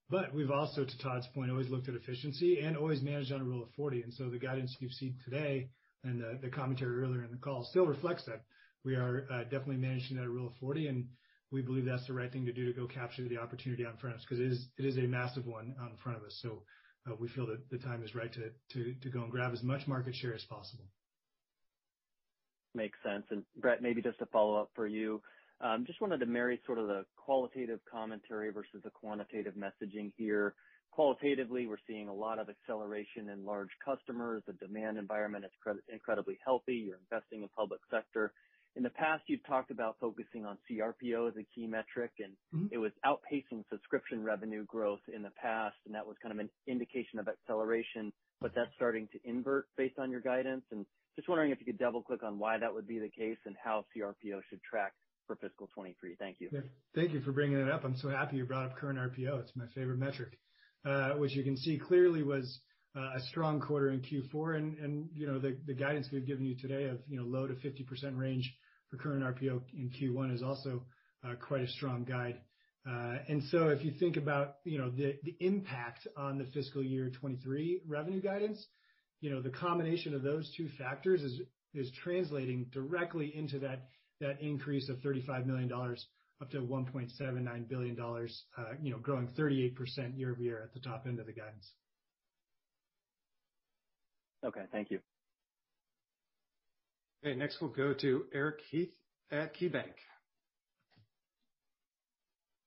[0.09, 3.45] but we've also, to Todd's point, always looked at efficiency and always managed on a
[3.45, 4.03] Rule of 40.
[4.03, 5.71] And so The guidance you've seen today
[6.05, 8.43] and the commentary earlier in the call still reflects that.
[8.85, 11.07] We are uh, definitely managing at a Rule of 40, and
[11.51, 13.99] we believe that's the right thing to do to go capture the opportunity out in
[13.99, 16.39] front of us, 'cause it is a massive one out in front of us.
[16.41, 16.65] So
[17.07, 20.15] uh, we feel that the time is right to go and grab as much market
[20.15, 20.85] share as possible.
[22.75, 23.27] Makes sense.
[23.57, 25.23] Brett, maybe just a follow-up for you.
[25.61, 30.55] Um, just wanted to marry sort of the qualitative commentary versus the quantitative messaging here.
[30.93, 34.43] Qualitatively, we're seeing a lot of acceleration in large customers.
[34.47, 36.77] The demand environment is incredibly healthy.
[36.77, 38.33] You're investing in public sector.
[38.77, 42.75] In the past, you've talked about focusing on CRPO as a key metric, and Mm-hmm.
[42.75, 46.51] It was outpacing subscription revenue growth in the past, and that was kind of an
[46.67, 50.65] indication of acceleration, but that's starting to invert based on your guidance.
[50.73, 53.55] And just wondering if you could double-click on why that would be the case and
[53.63, 54.93] how CRPO should track
[55.29, 56.17] for fiscal 2023.
[56.19, 56.49] Thank you.
[56.51, 56.61] Yeah.
[56.95, 57.85] Thank you for bringing it up.
[57.85, 59.41] I'm so happy you brought up current RPO.
[59.41, 60.39] It's my favorite metric.
[61.17, 62.61] Which you can see clearly was
[62.95, 64.57] a strong quarter in Q4.
[64.57, 68.17] and, You know, the guidance we've given you today of, you know, low- to 50%
[68.17, 68.53] range
[68.89, 70.85] for current RPO in Q1 is also
[71.41, 72.41] quite a strong guide.
[72.87, 77.11] Uh and so if you think about, you know, the impact on the fiscal year
[77.11, 78.67] 2023 revenue guidance,
[79.21, 81.41] you know, the combination of those two factors is
[81.75, 83.89] is translating directly into that
[84.21, 85.71] that increase of $35 million
[86.43, 87.97] up to $1.79 billion,
[88.83, 91.71] you know, growing 38% year-over-year at the top end of the guidance.
[94.45, 95.01] Okay, thank you.
[97.25, 98.95] Okay, next we'll go to Eric Heath
[99.31, 99.93] at KeyBanc.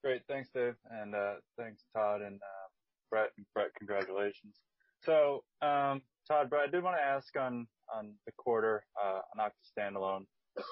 [0.04, 0.22] Great.
[0.28, 0.76] Thanks, Dave.
[0.92, 2.68] And uh, thanks, Todd and uh,
[3.10, 3.30] Brett.
[3.54, 4.56] Brett, congratulations.
[5.06, 7.68] So um Todd, Brett, I did wanna ask on
[8.26, 10.26] the quarter uh, on Okta standalone.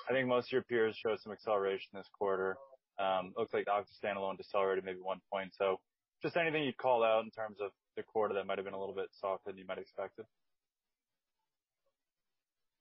[0.10, 2.56] I think most of your peers showed some acceleration this quarter.
[3.00, 5.54] Um, looks like Okta standalone decelerated maybe one point.
[5.58, 5.80] So
[6.22, 8.80] just anything you'd call out in terms of the quarter that might have been a
[8.80, 10.26] little bit softer than you might have expected?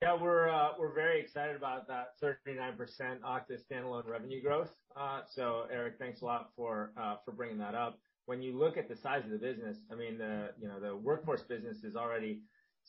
[0.03, 4.71] Yeah, we're uh we're very excited about that 39% Okta standalone revenue growth.
[4.97, 6.93] Uh so Eric, thanks a lot for
[7.27, 7.99] for bringing that up.
[8.25, 10.97] When you look at the size of the business, I mean, the you know, the
[10.97, 12.41] workforce business is already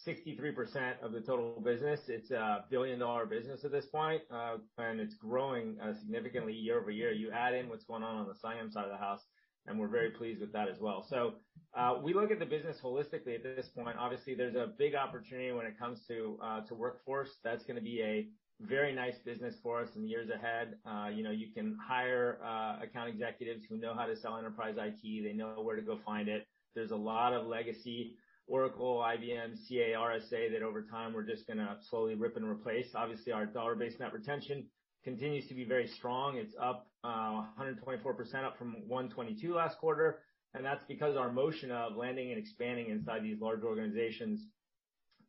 [0.07, 1.99] 63% of the total business.
[2.07, 7.11] It's a billion-dollar business at this point, and it's growing significantly year-over-year.
[7.11, 9.21] You add in what's going on on the CIAM side of the house,
[9.67, 11.05] and we're very pleased with that as well.
[11.09, 11.33] So
[11.77, 13.95] uh we look at the business holistically at this point.
[13.97, 17.29] Obviously, there's a big opportunity when it comes to uh to workforce.
[17.43, 18.27] That's gonna be a
[18.61, 20.75] very nice business for us in the years ahead.
[21.15, 22.37] You know, you can hire
[22.81, 25.23] account executives who know how to sell enterprise IT.
[25.23, 26.45] They know where to go find it.
[26.75, 28.15] There's a lot of legacy
[28.47, 32.93] Oracle, IBM, CA, RSA that over time we're just gonna slowly rip and replace.
[32.95, 34.65] Obviously, our dollar-based net retention
[35.03, 36.37] continues to be very strong.
[36.37, 40.19] It's up um, 124% up from 122 last quarter,
[40.53, 44.41] and that's because our motion of landing and expanding inside these large organizations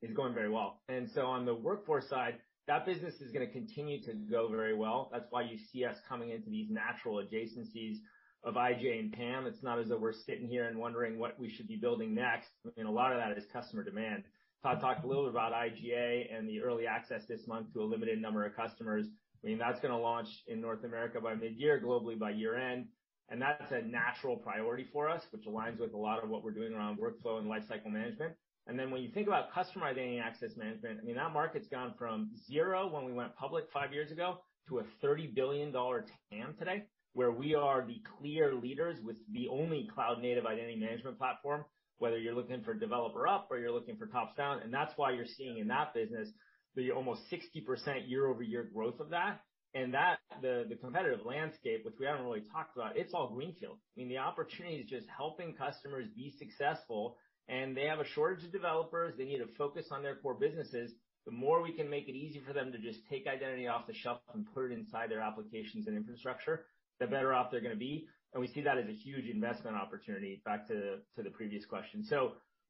[0.02, 0.80] is going very well.
[0.88, 2.34] And so on the workforce side,
[2.68, 5.10] that business is gonna continue to go very well.
[5.12, 7.96] That's why you see us coming into these natural adjacencies
[8.44, 9.46] of IGA and PAM.
[9.46, 12.48] It's not as though we're sitting here and wondering what we should be building next.
[12.78, 14.24] A lot of that is customer demand.
[14.62, 17.84] Todd talked a little bit about IGA and the early access this month to a
[17.84, 19.06] limited number of customers.
[19.42, 22.86] I mean, that's gonna launch in North America by mid-year, globally by year-end.
[23.28, 26.52] And that's a natural priority for us, which aligns with a lot of what we're
[26.52, 28.34] doing around workflow and lifecycle management.
[28.66, 31.66] And then when you think about customer identity and access management, I mean, that market's
[31.68, 34.38] gone from zero when we went public five years ago
[34.68, 36.84] to a $30 billion TAM today,
[37.14, 41.64] where we are the clear leaders with the only cloud-native identity management platform,
[41.98, 44.60] whether you're looking for developer up or you're looking for tops down.
[44.62, 46.28] And that's why you're seeing in that business
[46.76, 49.40] the almost 60% year-over-year growth of that.
[49.74, 53.78] And that, the the competitive landscape, which we haven't really talked about, it's all greenfield.
[53.96, 57.16] I mean, the opportunity is just helping customers be successful,
[57.48, 59.14] and they have a shortage of developers.
[59.16, 60.92] They need to focus on their core businesses.
[61.24, 63.94] The more we can make it easy for them to just take identity off the
[63.94, 66.66] shelf and put it inside their applications and infrastructure,
[67.00, 68.06] the better off they're gonna be.
[68.34, 72.04] And we see that as a huge investment opportunity, back to to the previous question.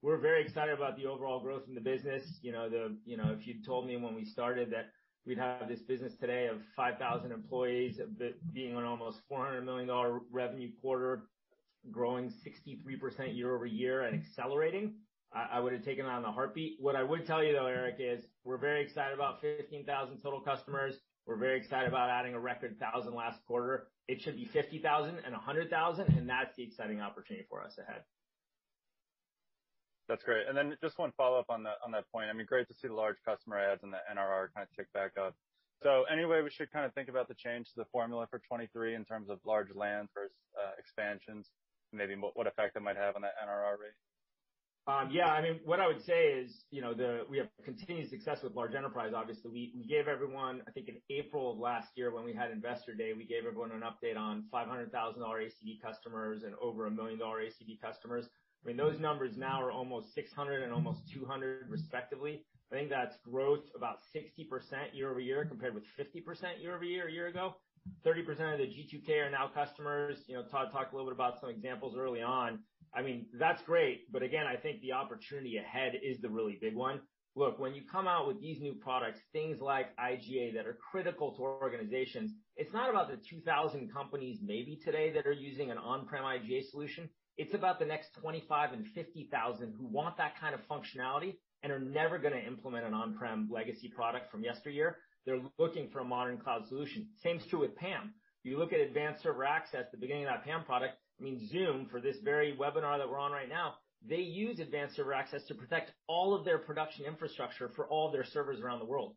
[0.02, 2.24] We're very excited about the overall growth in the business.
[2.42, 4.86] You know, the you know, if you'd told me when we started that
[5.24, 8.00] we'd have this business today of 5,000 employees,
[8.52, 9.88] being an almost $400 million
[10.32, 11.28] revenue quarter,
[11.92, 14.94] growing 63% year-over-year and accelerating,
[15.32, 16.76] I would have taken it in a heartbeat.
[16.80, 20.96] What I would tell you, though, Eric, is we're very excited about 15,000 total customers.
[21.26, 23.86] We're very excited about adding a record 1,000 last quarter.
[24.08, 28.02] It should be 50,000 and 100,000, and that's the exciting opportunity for us ahead.
[30.12, 30.44] That's great.
[30.46, 32.28] And then just one follow-up on that on that point.
[32.28, 34.92] I mean, great to see the large customer adds and the NRR kind of tick
[34.92, 35.34] back up.
[36.12, 38.94] Any way we should kind of think about the change to the formula for 2023
[38.94, 41.48] in terms of large lands versus uh, expansions,
[41.94, 43.96] maybe what effect it might have on that NRR rate?
[44.86, 45.32] Um, yeah.
[45.32, 46.92] I mean, what I would say is, you know,
[47.30, 49.50] we have continued success with large enterprise, obviously.
[49.50, 53.14] We gave everyone, I think in April of last year when we had Investor Day,
[53.16, 58.28] we gave everyone an update on $500,000 ACV customers and over $1 million ACV customers.
[58.62, 62.44] I mean, those numbers now are almost 600 and almost 200 respectively.
[62.70, 64.46] I think that's growth about 60%
[64.92, 67.56] year-over-year compared with 50% year-over-year a year ago.
[68.06, 70.18] 30% of the G2K are now customers.
[70.28, 72.60] You know, Todd talked a little bit about some examples early on.
[72.94, 76.74] I mean, that's great, but again, I think the opportunity ahead is the really big
[76.74, 77.00] one.
[77.34, 81.34] Look, when you come out with these new products, things like IGA that are critical
[81.34, 86.22] to organizations, it's not about the 2,000 companies maybe today that are using an on-prem
[86.22, 87.08] IGA solution.
[87.38, 91.80] It's about the next 25 and 50,000 who want that kind of functionality and are
[91.80, 94.98] never going to implement an on-prem legacy product from yesteryear.
[95.24, 97.06] They're looking for a modern cloud solution.
[97.22, 98.14] Same is true with PAM.
[98.42, 101.86] You look at Advanced Server Access, the beginning of that PAM product, I mean, Zoom,
[101.90, 103.74] for this very webinar that we're on right now,
[104.08, 108.24] they use Advanced Server Access to protect all of their production infrastructure for all their
[108.24, 109.14] servers around the world.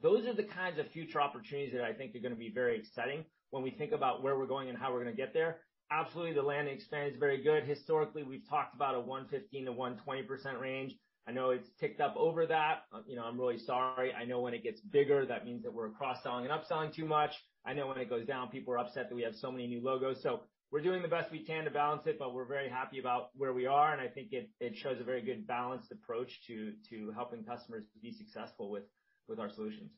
[0.00, 2.78] Those are the kinds of future opportunities that I think are going to be very
[2.78, 5.58] exciting when we think about where we're going and how we're going to get there.
[5.90, 7.64] Absolutely, the landing experience is very good.
[7.64, 10.94] Historically, we've talked about a 115%-120% range.
[11.26, 12.84] I know it's ticked up over that.
[12.92, 14.12] Uh, you know, I'm really sorry.
[14.12, 17.32] I know when it gets bigger, that means that we're cross-selling and upselling too much.
[17.64, 19.82] I know when it goes down, people are upset that we have so many new
[19.82, 20.22] logos.
[20.22, 23.30] So we're doing the best we can to balance it, but we're very happy about
[23.34, 26.72] where we are, and I think it shows a very good balanced approach to
[27.14, 29.90] helping customers be successful with our solutions.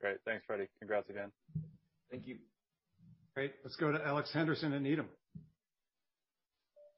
[0.00, 0.18] Great.
[0.24, 0.68] Thanks, Freddy.
[0.78, 1.32] Congrats again.
[2.10, 2.38] Thank you.
[3.38, 3.54] Great.
[3.62, 5.06] Let's go to Alex Henderson at Needham.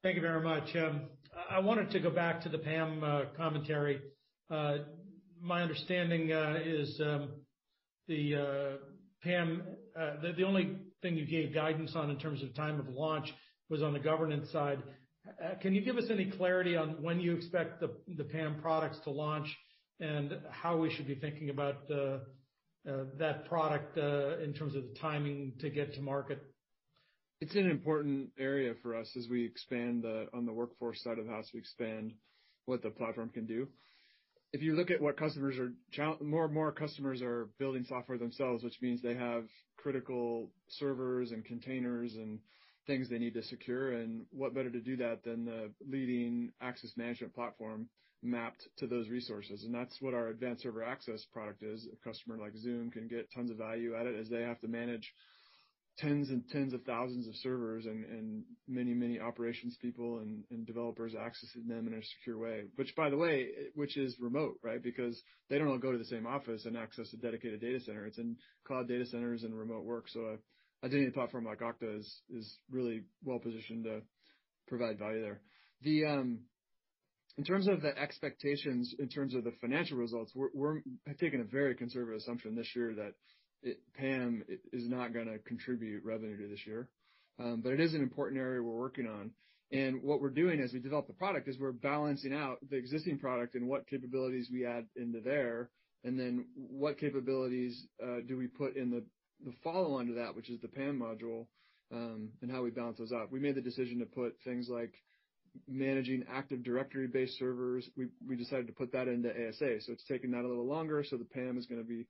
[0.03, 0.75] Thank you very much.
[0.75, 1.03] Um,
[1.51, 4.01] I wanted to go back to the PAM uh, commentary.
[4.51, 4.79] Uh,
[5.39, 7.33] my understanding uh, is um,
[8.09, 8.79] the
[9.23, 9.65] PAM,
[9.95, 13.31] the only thing you gave guidance on in terms of time of launch
[13.69, 14.83] was on the governance side.
[15.61, 19.55] Can you give us any clarity on when you expect the PAM products to launch
[20.01, 21.87] and how we should be thinking about
[22.85, 26.43] that product uh, in terms of the timing to get to market?
[27.41, 30.05] It's an important area for us as we expand
[30.35, 32.13] on the workforce side of the house, we expand
[32.67, 33.69] what the platform can do.
[34.53, 35.73] If you look at what customers are
[36.23, 39.45] more and more customers are building software themselves, which means they have
[39.77, 42.41] critical servers and containers and
[42.87, 46.91] things they need to secure, and what better to do that than the leading access
[46.97, 47.89] management platform
[48.23, 49.65] mapped to those resources.
[49.65, 51.87] And that's what our Advanced Server Access product is.
[51.93, 54.61] A customer like Zoom can get tons of value out of it as they have
[54.61, 55.13] to manage
[55.99, 61.69] tens and tens of thousands of servers and many many operations people and developers accessing
[61.69, 62.63] them in a secure way.
[62.77, 64.83] Which, by the way, which is remote, right?
[64.83, 68.07] Because they don't all go to the same office and access a dedicated data center.
[68.07, 70.09] It's in cloud data centers and remote work.
[70.09, 74.01] So a identity platform like Okta is really well-positioned to
[74.67, 75.41] provide value there.
[76.09, 76.41] Um,
[77.39, 80.81] In terms of the expectations, in terms of the financial results, we're
[81.19, 86.49] taking a very conservative assumption this year that PAM is not to contribute revenue to
[86.49, 86.89] this year.
[87.39, 89.31] Um but it is an important area we're working on.
[89.73, 93.19] And what we're doing as we develop the product is we're balancing out the existing
[93.19, 95.71] product and what capabilities we add into there,
[96.05, 97.87] and then what capabilities
[98.27, 99.05] do we put in the
[99.63, 101.47] follow-on to that, which is the PAM module,
[101.91, 103.31] and how we balance those out.
[103.31, 104.95] We made the decision to put things like
[105.69, 107.89] managing Active Directory-based servers.
[108.27, 109.81] We decided to put that into ASA.
[109.81, 112.07] So it's taking that a little longer, so the PAM is gonna be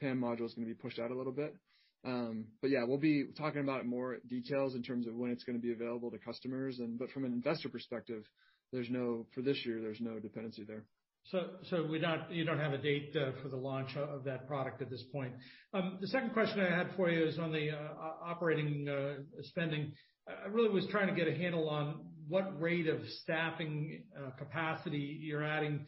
[0.00, 1.54] PAM module is going to be pushed out a little bit.
[2.04, 5.56] Um but yeah, we'll be talking about more details in terms of when it's going
[5.56, 6.80] to be available to customers.
[6.80, 8.24] And but from an investor perspective,
[8.72, 10.84] there's no for this year, there's no dependency there.
[11.24, 11.38] So
[12.30, 15.32] you don't have a date uh, for the launch of that product at this point.
[15.72, 19.92] Um, the second question I had for you is on the uh, operating uh, spending.
[20.26, 25.18] I really was trying to get a handle on what rate of staffing uh, capacity
[25.20, 25.86] you're adding,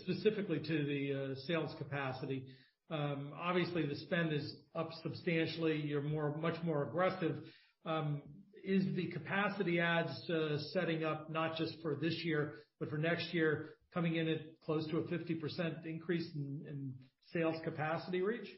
[0.00, 2.46] specifically to the uh, sales capacity.
[2.90, 5.80] Um, obviously, the spend is up substantially.
[5.80, 7.36] You're more much more aggressive.
[7.84, 8.22] Um,
[8.64, 13.32] is the capacity adds uh, setting up not just for this year, but for next
[13.32, 16.92] year, coming in at close to a 50% increase in
[17.32, 18.48] sales capacity reach?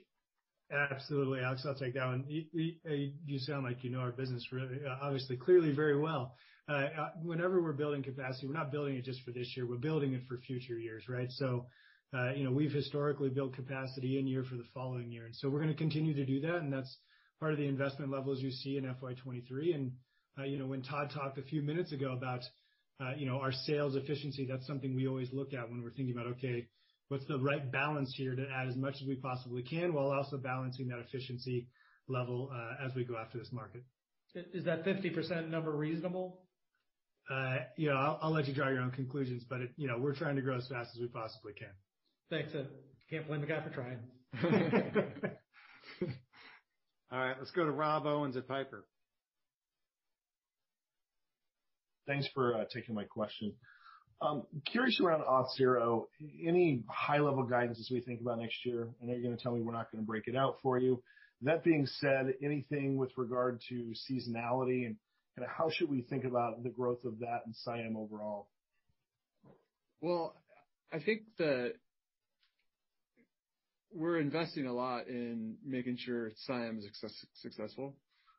[0.71, 1.65] Absolutely, Alex.
[1.67, 2.25] I'll take that one.
[2.29, 4.47] You sound like you know our business
[5.01, 6.35] obviously, clearly very well.
[6.69, 10.13] Uh, whenever we're building capacity, we're not building it just for this year, we're building
[10.13, 11.31] it for future years, right?
[11.31, 11.67] So
[12.15, 15.27] uh, you know, we've historically built capacity in year for the following year.
[15.27, 16.97] And so we're going to continue to do that, and that's
[17.39, 19.91] part of the investment levels you see in FY 2023.
[20.39, 22.41] Uh, when Todd talked a few minutes ago about
[23.01, 26.15] uh, you know, our sales efficiency, that's something we always look at when we're thinking
[26.17, 26.67] about, okay,
[27.09, 30.37] what's the right balance here to add as much as we possibly can, while also
[30.37, 31.69] balancing that efficiency
[32.09, 32.51] level
[32.85, 33.85] as we go after this market.
[34.35, 36.41] Is that 50% number reasonable?
[37.31, 37.59] Uh,
[38.23, 40.67] I'll let you draw your own conclusions, but you know, we're trying to grow as
[40.67, 41.69] fast as we possibly can.
[42.31, 42.53] Thanks.
[43.11, 43.99] Can't blame the guy for trying.
[47.11, 48.85] All right, let's go to Rob Owens at Piper.
[52.07, 53.55] Thanks for uh, taking my question.
[54.21, 56.05] Um, curious around Auth0,
[56.45, 58.89] any high-level guidance as we think about next year?
[59.01, 60.79] I know you're going to tell me we're not going to break it out for
[60.79, 61.03] you.
[61.43, 64.97] That being said, anything with regard to seasonality and
[65.47, 68.49] how should we think about the growth of that and CIAM overall?
[70.01, 70.35] Well,
[70.93, 71.75] I think that
[73.93, 76.89] we're investing a lot in making sure CIAM is
[77.35, 77.97] successful,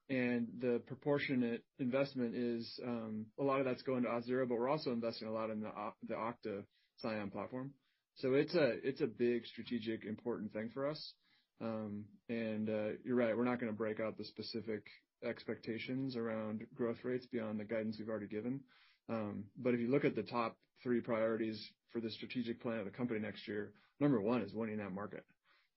[0.09, 4.69] and the proportionate investment is, um, a lot of that's going to Auth0, but we're
[4.69, 6.63] also investing a lot in the Okta
[7.03, 7.71] CIAM platform.
[8.15, 11.13] So it's a big strategic, important thing for us.
[11.61, 14.83] Um, and uh, you're right, we're not going to break out the specific
[15.23, 18.61] expectations around growth rates beyond the guidance we've already given.
[19.09, 22.85] Um but if you look at the top three priorities for the strategic plan of
[22.85, 25.25] the company next year, number one is winning that market.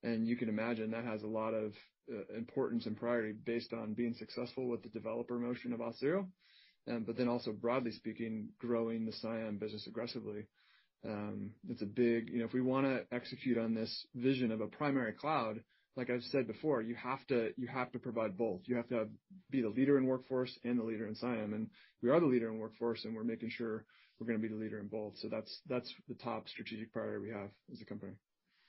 [0.03, 1.73] And you can imagine that has a lot of
[2.13, 6.27] uh, importance and priority based on being successful with the developer motion of Auth0.
[6.89, 10.47] Um, also broadly speaking, growing the CIAM business aggressively.
[11.05, 12.29] Um, it's a big.
[12.31, 15.61] You know, if we want to execute on this vision of a primary cloud,
[15.97, 18.61] like I've said before, you have to you have to provide both.
[18.65, 19.09] You have to
[19.51, 21.55] be the leader in Workforce and the leader in CIAM.
[21.55, 21.69] And
[22.03, 23.85] we are the leader in Workforce, and we're making sure
[24.19, 25.15] we're going to be the leader in both.
[25.19, 28.13] So that's that's the top strategic priority we have as a company.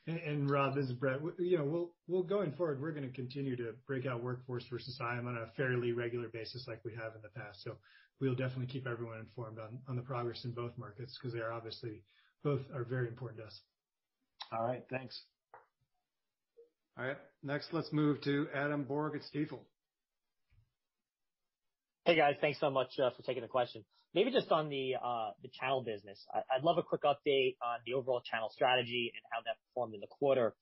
[0.06, 1.22] And, and Rob, this is Brett.
[1.22, 4.66] We, you know, we'll we'll going forward, we're going to continue to break out Workforce
[4.70, 7.64] versus CIAM on a fairly regular basis like we have in the past.
[7.64, 7.78] So
[8.20, 11.54] we'll definitely keep everyone informed on on the progress in both markets because they are
[11.54, 12.04] obviously
[12.44, 13.62] both are very important to us.
[14.52, 14.84] All right.
[14.90, 15.24] Thanks.
[16.98, 17.18] All right.
[17.42, 19.60] Next, let's move to Adam Borg at Stifel.
[22.06, 22.36] Hey, guys.
[22.40, 23.84] Thanks so much for taking the question.
[24.14, 26.24] Maybe just on the uh the channel business.
[26.34, 30.02] I'd love a quick update on the overall channel strategy and how that performed in
[30.02, 30.54] the quarter.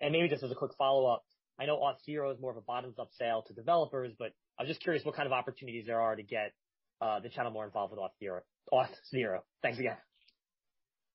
[0.00, 1.22] And maybe just as a quick follow-up,
[1.58, 5.04] I know Auth0 is more of a bottoms-up sale to developers, but I'm just curious
[5.04, 6.52] what kind of opportunities there are to get
[7.00, 9.40] the channel more involved with Auth0.
[9.62, 9.96] Thanks again.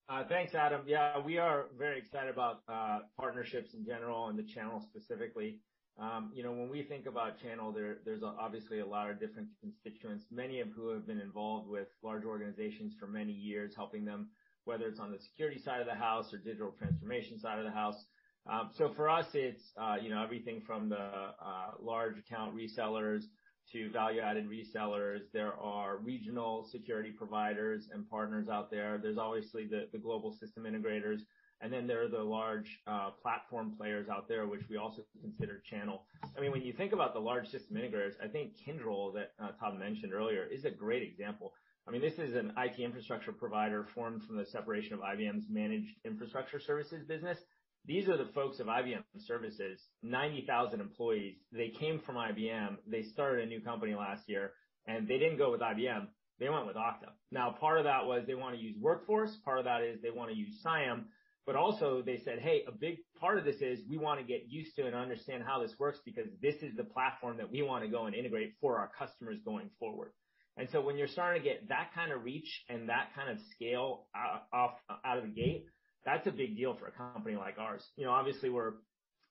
[0.09, 0.81] Uh, thanks, Adam.
[0.85, 5.59] Yeah, we are very excited about uh, partnerships in general and the channel specifically.
[5.97, 10.25] Um, you know, when we think about channel, there's obviously a lot of different constituents,
[10.31, 14.29] many of who have been involved with large organizations for many years, helping them,
[14.65, 17.71] whether it's on the security side of the house or digital transformation side of the
[17.71, 17.95] house.
[18.49, 21.31] Um so for us, it's uh, you know, everything from the
[21.79, 23.21] large account resellers
[23.72, 25.22] to value-added resellers.
[25.32, 28.99] There are regional security providers and partners out there.
[29.01, 31.22] There's obviously the global system integrators,
[31.61, 35.61] and then there are the large uh, platform players out there, which we also consider
[35.70, 36.03] channel.
[36.38, 39.51] I mean when you think about the large system integrators, I think Kyndryl, that uh,
[39.59, 41.53] Todd mentioned earlier, is a great example.
[41.88, 45.95] I mean this is an IT infrastructure provider formed from the separation of IBM's managed
[46.05, 47.38] infrastructure services business.
[47.86, 51.36] These are the folks of IBM Services, 90,000 employees.
[51.51, 52.77] They came from IBM.
[52.88, 54.53] They started a new company last year,
[54.88, 56.07] and they didn't go with IBM.
[56.39, 57.11] They went with Okta.
[57.29, 60.11] Now, part of that was they want to use Workforce, part of that is they
[60.11, 61.05] want to use CIAM,
[61.45, 64.47] but also they said, "Hey, a big part of this is we want to get
[64.47, 67.84] used to and understand how this works because this is the platform that we want
[67.84, 70.13] to go and integrate for our customers going forward."
[70.55, 73.39] And so when you're starting to get that kind of reach and that kind of
[73.53, 74.67] scale uh,
[75.03, 75.65] out of the gate,
[76.05, 77.83] that's a big deal for a company like ours.
[77.95, 78.73] You know, obviously, we're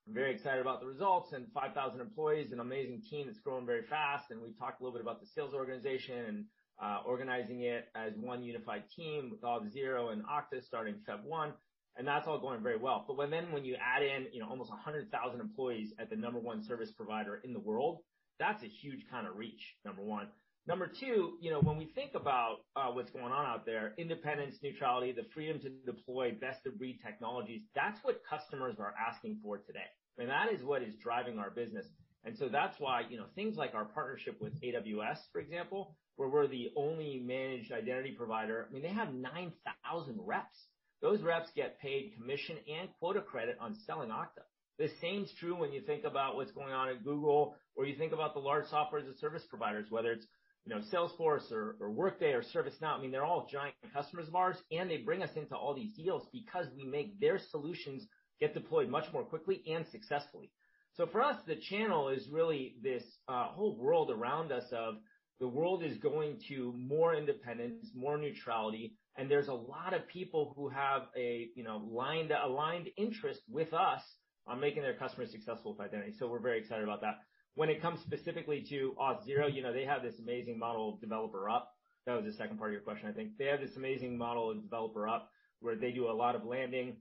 [0.08, 4.30] very excited about the results and 5,000 employees, an amazing team that's growing very fast,
[4.30, 6.44] and we talked a little bit about the sales organization and
[6.82, 11.52] uh, organizing it as one unified team with Auth0 and Okta starting February 1,
[11.96, 13.04] and that's all going very well.
[13.06, 16.90] But when you add in you know, almost 100,000 employees at the number one service
[16.90, 17.98] provider in the world,
[18.38, 20.28] that's a huge kind of reach, number one.
[20.66, 24.56] Number two, you know, when we think about uh, what's going on out there, independence,
[24.62, 29.90] neutrality, the freedom to deploy best-of-breed technologies, that's what customers are asking for today.
[30.18, 31.86] And that is what is driving our business.
[32.24, 36.28] And so that's why you know, things like our partnership with AWS, for example, where
[36.28, 40.66] we're the only managed identity provider, I mean, they have 9,000 reps.
[41.00, 44.44] Those reps get paid commission and quota credit on selling Okta.
[44.78, 47.96] The same is true when you think about what's going on at Google, or you
[47.96, 50.26] think about the large software as a service providers, whether it's
[50.70, 52.98] Salesforce or Workday or ServiceNow.
[52.98, 55.92] I mean, they're all giant customers of ours, and they bring us into all these
[55.94, 58.06] deals because we make their solutions
[58.40, 60.50] get deployed much more quickly and successfully.
[60.94, 64.96] So for us, the channel is really this uh, whole world around us of
[65.40, 70.52] the world is going to more independence, more neutrality, and there's a lot of people
[70.56, 74.02] who have a, you know, aligned interest with us
[74.46, 76.12] on making their customers successful with identity.
[76.18, 77.16] So we're very excited about that.
[77.54, 81.70] When it comes specifically to Auth0, they have this amazing model of developer up.
[82.06, 83.36] That was the second part of your question, I think.
[83.38, 85.30] They have this amazing model of developer up,
[85.60, 86.96] where they do a lot of landing.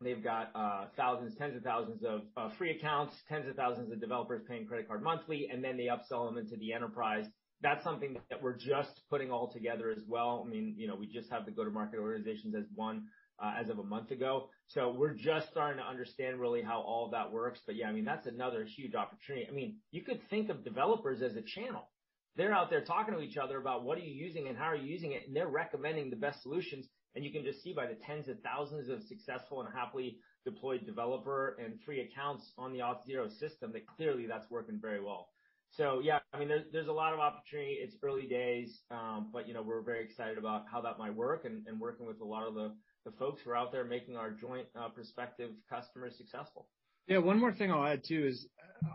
[0.00, 4.00] They've got uh, thousands, tens of thousands of uh, free accounts, tens of thousands of
[4.00, 7.26] developers paying credit card monthly, and then they upsell them into the enterprise.
[7.60, 10.44] That's something that we're just putting all together as well.
[10.46, 13.08] I mean, you know, we just have the go-to-market organizations as one
[13.40, 14.48] Uh, as of a month ago.
[14.66, 17.60] So we're just starting to understand really how all that works.
[17.64, 19.46] But yeah, I mean that's another huge opportunity.
[19.48, 21.88] I mean, you could think of developers as a channel.
[22.34, 24.74] They're out there talking to each other about what are you using and how are
[24.74, 26.88] you using it, and they're recommending the best solutions.
[27.14, 30.84] And you can just see by the tens of thousands of successful and happily deployed
[30.84, 35.28] developer and free accounts on the Auth0 system, that clearly that's working very well.
[35.70, 37.78] So yeah, I mean there's there's a lot of opportunity.
[37.80, 38.80] It's early days.
[38.90, 42.20] Um, but you know, we're very excited about how that might work and working with
[42.20, 42.74] a lot of the
[43.12, 46.66] folks who are out there making our joint uh, prospective customers successful.
[47.06, 48.46] Yeah, one more thing I'll add, too, is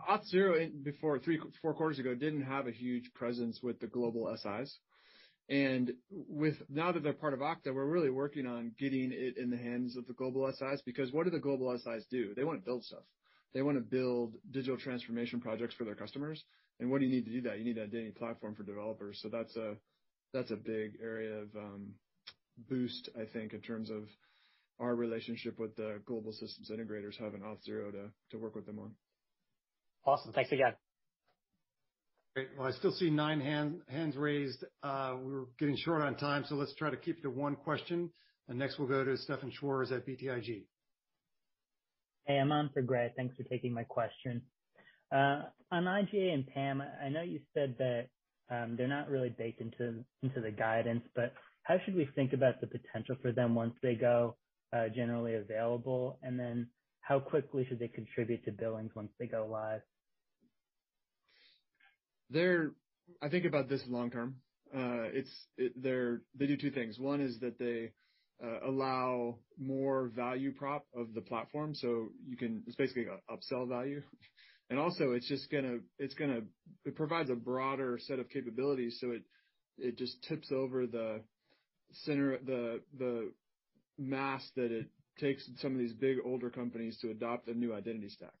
[0.08, 4.78] Auth0 before, three, four quarters ago, didn't have a huge presence with the global SIs.
[5.50, 9.50] And with now that they're part of Okta, we're really working on getting it in
[9.50, 12.32] the hands of the global SIs, because what do the global SIs do?
[12.34, 13.02] They want to build stuff.
[13.52, 16.42] They want to build digital transformation projects for their customers.
[16.80, 17.58] And what do you need to do that?
[17.58, 19.20] You need an identity platform for developers.
[19.22, 21.90] So that's a big area of um,
[22.68, 24.04] boost, I think, in terms of
[24.80, 28.92] our relationship with the global systems integrators, having Auth0 to work with them on.
[30.06, 30.32] Awesome.
[30.32, 30.74] Thanks again.
[32.34, 32.48] Great.
[32.58, 34.64] Well, I still see nine hands raised.
[34.82, 38.10] Uh, we're getting short on time, so let's try to keep it to one question.
[38.48, 40.64] And next, we'll go to Stefan Schwarz at BTIG.
[42.26, 43.12] Hey, I'm on for Gray.
[43.16, 44.42] Thanks for taking my question.
[45.12, 48.06] Uh, on IGA and PAM, I know you said that
[48.50, 51.34] um, they're not really baked into the guidance, but
[51.64, 54.36] how should we think about the potential for them once they go
[54.72, 56.18] uh, generally available?
[56.22, 56.68] And then
[57.00, 59.80] how quickly should they contribute to billings once they go live?
[63.22, 64.36] I think about this long term.
[64.74, 65.08] Uh,
[65.56, 66.98] they do two things.
[66.98, 67.92] One is that they
[68.42, 74.02] uh, allow more value prop of the platform, so you can it's basically upsell value.
[74.70, 79.10] And also, it provides a broader set of capabilities, so
[79.76, 81.20] it just tips over the
[83.98, 84.86] mass that it
[85.18, 88.34] takes some of these big, older companies to adopt a new identity stack.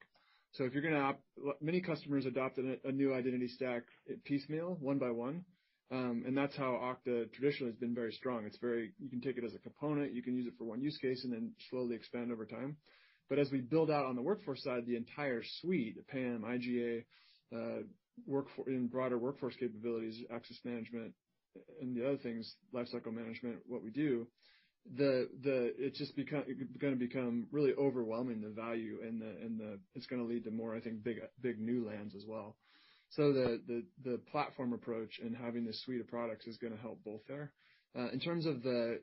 [0.52, 1.16] So if you're gonna
[1.60, 3.82] many customers adopt a new identity stack
[4.24, 5.44] piecemeal, one by one.
[5.90, 8.46] Um, and that's how Okta traditionally has been very strong.
[8.46, 8.92] It's very.
[8.98, 11.24] You can take it as a component, you can use it for one use case,
[11.24, 12.76] and then slowly expand over time.
[13.28, 17.04] But as we build out on the workforce side, the entire suite, the PAM, IGA,
[17.52, 17.84] and
[18.26, 21.12] uh, broader workforce capabilities, access management,
[21.80, 24.26] and the other things, lifecycle management, what we do,
[24.96, 29.22] it's just going to become really overwhelming, the value, and
[29.94, 32.56] it's going to lead to more, I think, big new lands as well.
[33.10, 37.02] So the the platform approach and having this suite of products is going to help
[37.04, 37.52] both there.
[37.96, 38.98] Uh, in terms of the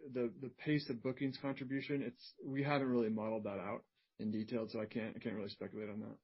[0.66, 2.12] pace of bookings contribution,
[2.45, 3.84] we haven't really modeled that out
[4.20, 6.18] in detail, so I can't really speculate on that.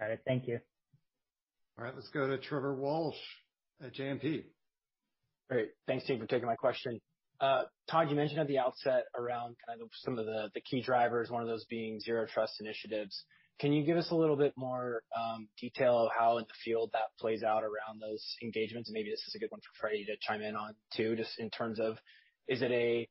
[0.00, 0.22] Got it.
[0.26, 0.58] Thank you.
[1.78, 3.16] All right, let's go to Trevor Walsh
[3.84, 4.44] at JMP.
[5.50, 5.70] Great.
[5.86, 7.00] Thanks, team, for taking my question.
[7.40, 10.82] Uh, Todd, you mentioned at the outset around kind of some of the the key
[10.82, 13.24] drivers, one of those being Zero Trust initiatives.
[13.60, 16.90] Can you give us a little bit more um, detail of how in the field
[16.92, 18.88] that plays out around those engagements?
[18.88, 21.38] And maybe this is a good one for Freddy to chime in on, too, just
[21.38, 21.96] in terms of,
[22.46, 23.08] is it a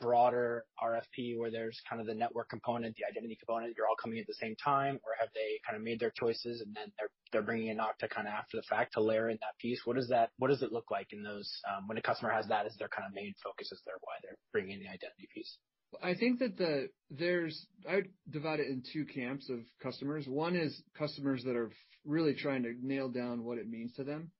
[0.00, 4.18] broader RFP where there's kind of the network component, the identity component, you're all coming
[4.18, 4.96] at the same time?
[5.04, 6.92] Or have they kind of made their choices and then
[7.32, 9.80] they're bringing in Okta kind of after the fact to layer in that piece?
[9.84, 12.46] What is that what does it look like in those, um, when a customer has
[12.48, 15.56] that as their kind of main focus as to why they're bringing the identity piece?
[16.02, 20.26] I think that the there's I would divide it in two camps of customers.
[20.26, 21.70] One is customers that are
[22.04, 24.30] really trying to nail down what it means to them,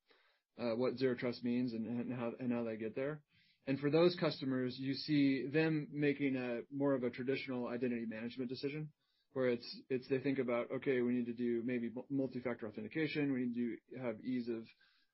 [0.60, 3.20] uh, what Zero Trust means, and how and how they get there.
[3.66, 8.50] And for those customers, you see them making a more of a traditional identity management
[8.50, 8.90] decision,
[9.32, 13.32] where it's it's they think about, okay, we need to do maybe multi-factor authentication.
[13.32, 14.64] We need to have ease of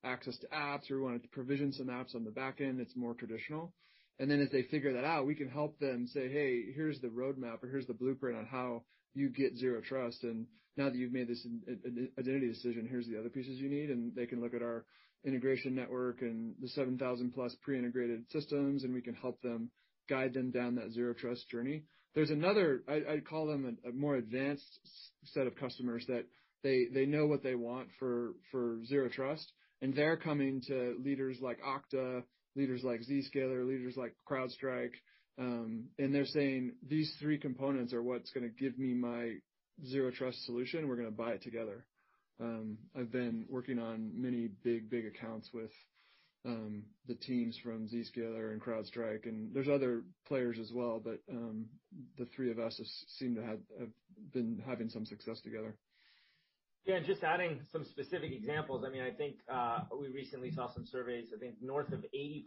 [0.02, 2.80] access to apps, or we want to provision some apps on the back end.
[2.80, 3.72] It's more traditional.
[4.18, 7.08] And then as they figure that out, we can help them say, "Hey, here's the
[7.08, 8.84] roadmap," or, "Here's the blueprint on how
[9.14, 10.24] you get Zero Trust.
[10.24, 10.46] And
[10.76, 11.46] now that you've made this
[12.18, 14.84] identity decision, here's the other pieces you need." And they can look at our
[15.24, 19.70] integration network and the 7,000+ pre-integrated systems, and we can help them
[20.08, 21.84] guide them down that Zero Trust journey.
[22.14, 24.80] There's another, I'd call them a more advanced
[25.24, 26.24] set of customers that
[26.62, 28.34] they know what they want for
[28.86, 32.22] Zero Trust, and they're coming to leaders like Okta,
[32.56, 34.94] leaders like Zscaler, leaders like CrowdStrike,
[35.38, 39.36] um, and they're saying, "These three components are what's going to give me my
[39.86, 40.88] Zero Trust solution.
[40.88, 41.86] We're going to buy it together."
[42.40, 45.70] Um, I've been working on many big big accounts with
[46.46, 51.66] um, the teams from Zscaler and CrowdStrike, and there's other players as well, but um,
[52.16, 52.80] the three of us
[53.18, 53.58] seem to have
[54.32, 55.76] been having some success together.
[56.86, 58.84] Yeah, just adding some specific examples.
[58.86, 61.28] I mean, I think uh, we recently saw some surveys.
[61.34, 62.42] I think north of 80%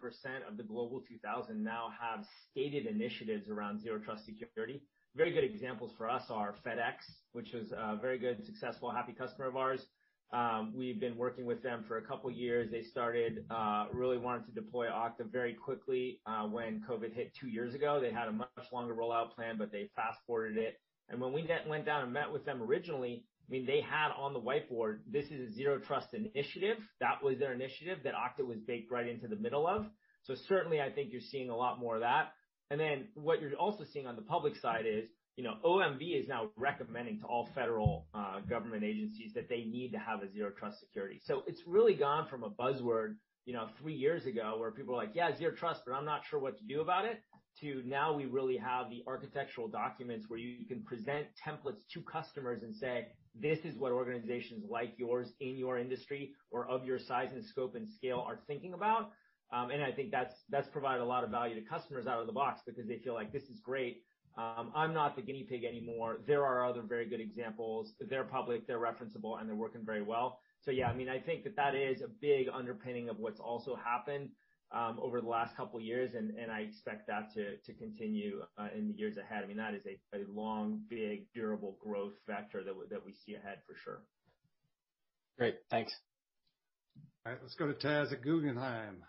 [0.49, 4.81] of the Global 2000 now have stated initiatives around Zero Trust security.
[5.15, 6.95] Very good examples for us are FedEx,
[7.34, 9.86] which is a very good, successful, happy customer of ours.
[10.34, 12.71] Um, we've been working with them for a couple of years.
[12.71, 17.49] They started uh really wanted to deploy Okta very quickly uh, when COVID hit two
[17.49, 17.99] years ago.
[18.01, 20.79] They had a much longer rollout plan, but they fast-forwarded it.
[21.09, 24.99] And when we went down and met with them originally, they had on the whiteboard,
[25.11, 26.77] this is a Zero Trust initiative.
[26.99, 29.85] That was their initiative that Okta was baked right into the middle of.
[30.23, 32.33] So certainly, I think you're seeing a lot more of that.
[32.71, 36.27] And then what you're also seeing on the public side is, you know, OMB is
[36.27, 40.51] now recommending to all federal uh, government agencies that they need to have a Zero
[40.57, 41.19] Trust security.
[41.25, 43.15] So it's really gone from a buzzword
[43.45, 46.21] you know, three years ago where people were like, "Yeah, Zero Trust, but I'm not
[46.29, 47.21] sure what to do about it,"
[47.59, 52.63] to now we really have the architectural documents where you can present templates to customers
[52.63, 57.34] and say, "This is what organizations like yours in your industry or of your size
[57.34, 59.11] and scope and scale are thinking about."
[59.51, 62.34] Um and I think that's provided a lot of value to customers out of the
[62.34, 64.03] box because they feel like, "This is great.
[64.36, 66.21] I'm not the guinea pig anymore.
[66.25, 67.93] There are other very good examples.
[67.99, 71.43] They're public, they're referenceable, and they're working very well." So yeah, I mean I think
[71.43, 74.31] that that is a big underpinning of what's also happened
[74.74, 78.88] Um, over the last couple of years, and I expect that to continue uh, in
[78.88, 79.43] the years ahead.
[79.43, 83.76] I mean, that is a long, big, durable growth vector that we see ahead for
[83.84, 84.01] sure.
[85.38, 85.57] Great.
[85.69, 85.93] Thanks.
[87.24, 87.41] All right.
[87.41, 89.03] Let's go to Taz at Guggenheim.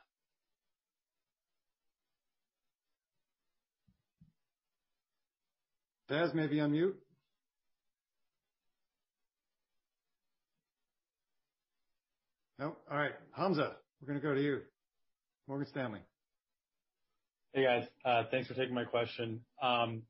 [6.11, 6.95] Taz, maybe unmute.
[12.59, 12.77] No?
[12.91, 13.13] All right.
[13.33, 14.61] Hamza, we're going to go to you.
[15.47, 16.01] Morgan Stanley.
[17.53, 17.87] Hey, guys.
[18.05, 19.41] Uh, thanks for taking my question.
[19.63, 20.03] Um,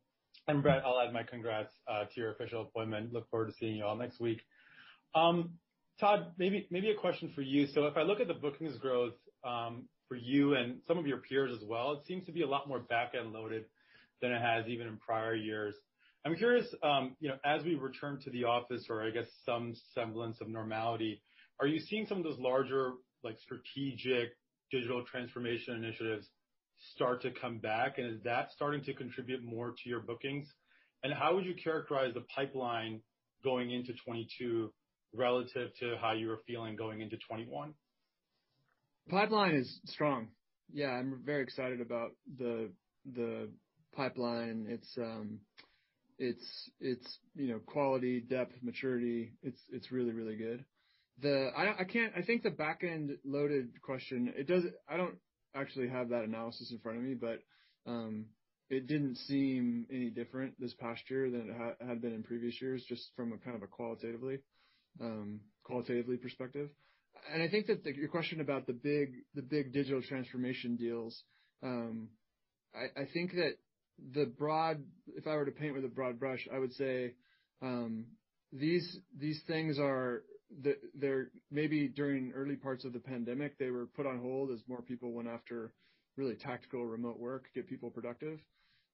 [0.47, 3.12] and Brett, I'll add my congrats uh, to your official appointment.
[3.12, 4.41] Look forward to seeing you all next week.
[5.14, 5.55] Um,
[6.01, 7.66] Todd, maybe maybe a question for you.
[7.66, 9.14] So if I look at the bookings growth
[9.45, 12.47] um, for you and some of your peers as well, it seems to be a
[12.47, 13.64] lot more back-end loaded
[14.20, 15.74] than it has even in prior years.
[16.24, 19.74] I'm curious, um, you know, as we return to the office or I guess some
[19.95, 21.22] semblance of normality,
[21.61, 24.30] are you seeing some of those larger like strategic
[24.74, 26.28] digital transformation initiatives
[26.94, 27.98] start to come back?
[27.98, 30.48] And is that starting to contribute more to your bookings?
[31.02, 33.00] And how would you characterize the pipeline
[33.44, 34.72] going into 2022
[35.14, 37.74] relative to how you were feeling going into 2021?
[39.08, 40.28] Pipeline is strong.
[40.72, 42.70] Yeah, I'm very excited about the
[43.14, 43.50] the
[43.94, 44.66] pipeline.
[44.68, 45.40] Its um
[46.18, 50.64] it's it's you know quality, depth, maturity, it's it's really, really good.
[51.22, 55.16] I I can't I think the back-end loaded question, it does I don't
[55.54, 57.40] actually have that analysis in front of me, but
[57.86, 58.26] um,
[58.70, 62.84] it didn't seem any different this past year than it had been in previous years,
[62.88, 64.38] just from a kind of a qualitatively
[65.00, 66.70] um, qualitatively perspective.
[67.32, 71.22] And I think that your question about the big the big digital transformation deals,
[71.62, 72.08] um,
[72.74, 73.52] I think that
[74.12, 74.82] the broad
[75.16, 77.12] if I were to paint with a broad brush, I would say
[78.52, 80.22] these these things are
[81.50, 85.12] maybe during early parts of the pandemic, they were put on hold as more people
[85.12, 85.72] went after
[86.16, 88.38] really tactical remote work, get people productive.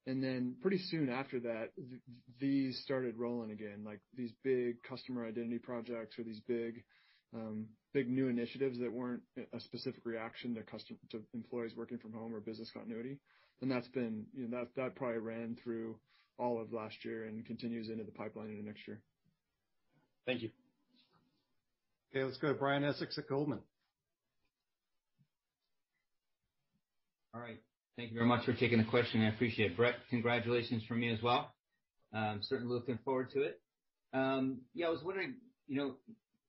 [0.06, 1.72] And then pretty soon after that,
[2.40, 6.82] these started rolling again, like these big customer identity projects or these big
[7.34, 10.54] um, new initiatives that weren't a specific reaction
[11.10, 13.18] to employees working from home or business continuity.
[13.60, 15.96] And that's been, you know, that probably ran through
[16.38, 19.00] all of last year and continues into the pipeline into next year.
[20.26, 20.50] Thank you.
[22.12, 23.60] Okay, let's go to Brian Essex at Goldman.
[27.32, 27.58] All right.
[27.96, 29.22] Thank you very much for taking the question.
[29.22, 29.76] I appreciate it.
[29.76, 31.54] Brett, congratulations from me as well.
[32.12, 33.60] I'm certainly looking forward to it.
[34.12, 35.36] Yeah, I was wondering,
[35.68, 35.94] you know,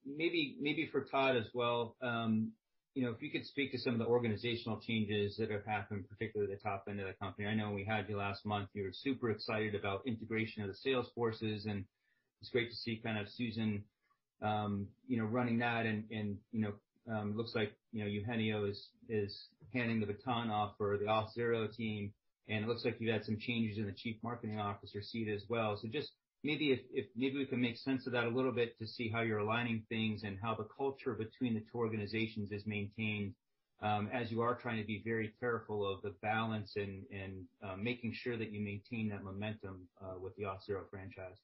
[0.03, 2.53] maybe for Todd as well, Um,
[2.95, 6.09] you know, if you could speak to some of the organizational changes that have happened,
[6.09, 7.47] particularly at the top end of the company.
[7.47, 10.75] I know we had you last month, you were super excited about integration of the
[10.75, 11.85] sales forces, and
[12.41, 13.85] it's great to see kind of Susan
[14.41, 14.87] Um,
[15.29, 16.73] running that and you know,
[17.11, 22.13] um looks like you know Eugenio is handing the baton off for the Auth0 team,
[22.47, 25.43] and it looks like you had some changes in the chief marketing officer seat as
[25.49, 25.77] well.
[25.81, 26.11] So just
[26.43, 29.21] maybe if maybe we can make sense of that a little bit to see how
[29.21, 33.33] you're aligning things and how the culture between the two organizations is maintained,
[33.81, 37.75] um, as you are trying to be very careful of the balance and and uh,
[37.75, 41.37] making sure that you maintain that momentum uh, with the Auth0 franchise.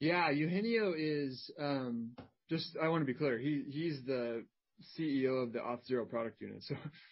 [0.00, 0.30] Yeah.
[0.30, 2.10] Eugenio is, um,
[2.48, 2.76] just.
[2.82, 4.44] I want to be clear, He he's the
[4.98, 6.62] CEO of the Auth0 product unit.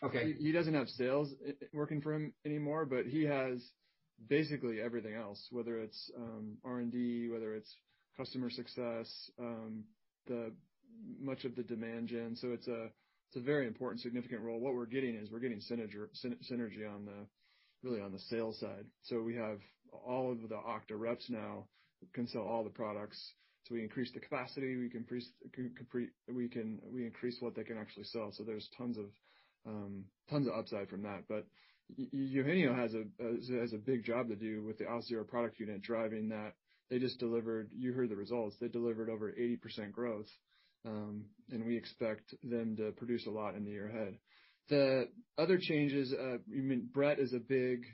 [0.03, 0.35] Okay.
[0.39, 1.33] He doesn't have sales
[1.73, 3.59] working for him anymore, but he has
[4.29, 7.75] basically everything else, whether it's um, R&D, whether it's
[8.17, 9.09] customer success,
[9.41, 9.85] um,
[10.27, 10.53] the
[11.21, 12.37] much of the demand gen.
[12.37, 12.89] So it's a
[13.31, 14.61] it's a very important, significant role.
[14.61, 15.97] What we're getting is we're getting synergy
[16.51, 17.27] synergy on the
[17.83, 18.85] really on the sales side.
[19.03, 19.59] So we have
[20.07, 21.67] all of the Okta reps now
[22.13, 23.33] can sell all the products.
[23.65, 25.07] So we increase the capacity, we can
[26.95, 28.31] increase what they can actually sell.
[28.33, 29.07] So there's tons of
[29.67, 31.23] um tons of upside from that.
[31.29, 31.47] But
[31.97, 36.53] Eugenio has a big job to do with the Auth0 product unit driving that.
[36.91, 37.71] They just delivered.
[37.75, 38.57] You heard the results.
[38.61, 40.29] They delivered over 80% growth,
[40.85, 44.19] um, and we expect them to produce a lot in the year ahead.
[44.69, 47.85] The other changes, uh, you mean Brett is a big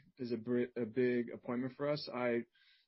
[1.34, 2.08] appointment for us.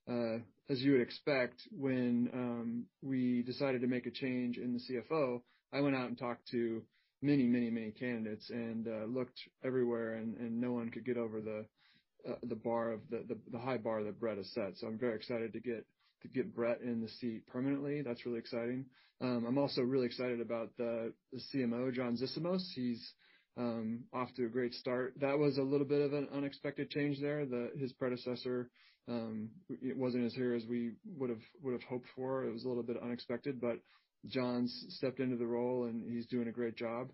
[0.09, 0.39] Uh,
[0.71, 5.43] As you would expect, when um, we decided to make a change in the CFO,
[5.73, 6.83] I went out and talked to
[7.21, 12.35] many many, many candidates and uh, looked everywhere, and no one could get over uh,
[12.43, 14.77] the high bar that Brett has set.
[14.77, 18.03] So I'm very excited to get Brett in the seat permanently.
[18.03, 18.87] That's really exciting.
[19.21, 21.13] Um, I'm also really excited about the
[21.55, 22.63] CMO, John Zissimos.
[22.75, 23.13] He's
[23.57, 25.15] um, off to a great start.
[25.21, 27.47] That was a little bit of an unexpected change there.
[27.79, 28.69] His predecessor
[29.09, 32.45] wasn't as here as we would've would have hoped for.
[32.45, 33.79] It was a little bit unexpected, but
[34.27, 37.11] John's stepped into the role, and he's doing a great job.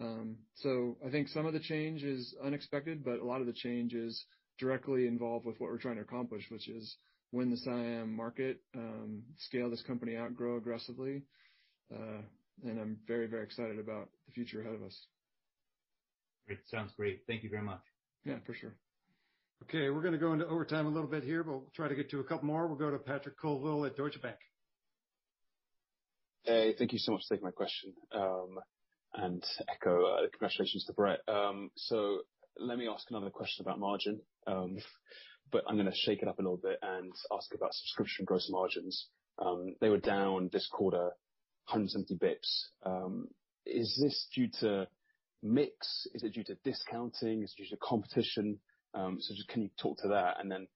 [0.00, 3.52] Um so I think some of the change is unexpected, but a lot of the
[3.52, 4.24] change is
[4.58, 6.96] directly involved with what we're trying to accomplish, which is
[7.32, 8.60] win the CIAM market,
[9.36, 11.22] scale this company out, grow aggressively.
[11.92, 12.22] Uh
[12.64, 15.06] and I'm very, very excited about the future ahead of us.
[16.46, 16.58] Great.
[16.68, 17.20] Sounds great.
[17.26, 17.82] Thank you very much.
[18.24, 18.74] Yeah, for sure.
[19.64, 21.94] Okay, we're going to go into overtime a little bit here, but we'll try to
[21.94, 22.66] get to a couple more.
[22.68, 24.36] We'll go to Patrick Colville at Deutsche Bank.
[26.44, 27.92] Hey, thank you so much for taking my question.
[28.14, 28.58] Um
[29.14, 31.20] and echo uh congratulations to Brett.
[31.28, 32.20] Um so
[32.58, 34.20] let me ask another question about margin.
[34.46, 34.78] Um
[35.50, 38.48] but I'm going to shake it up a little bit and ask about subscription gross
[38.50, 39.08] margins.
[39.38, 41.10] Um they were down this quarter
[41.70, 43.32] 170 basis points.
[43.66, 44.88] Is this due to
[45.42, 46.06] mix?
[46.14, 47.42] Is it due to discounting?
[47.42, 48.60] Is it due to competition?
[48.94, 50.36] Um, just can you talk to that?
[50.40, 50.66] And then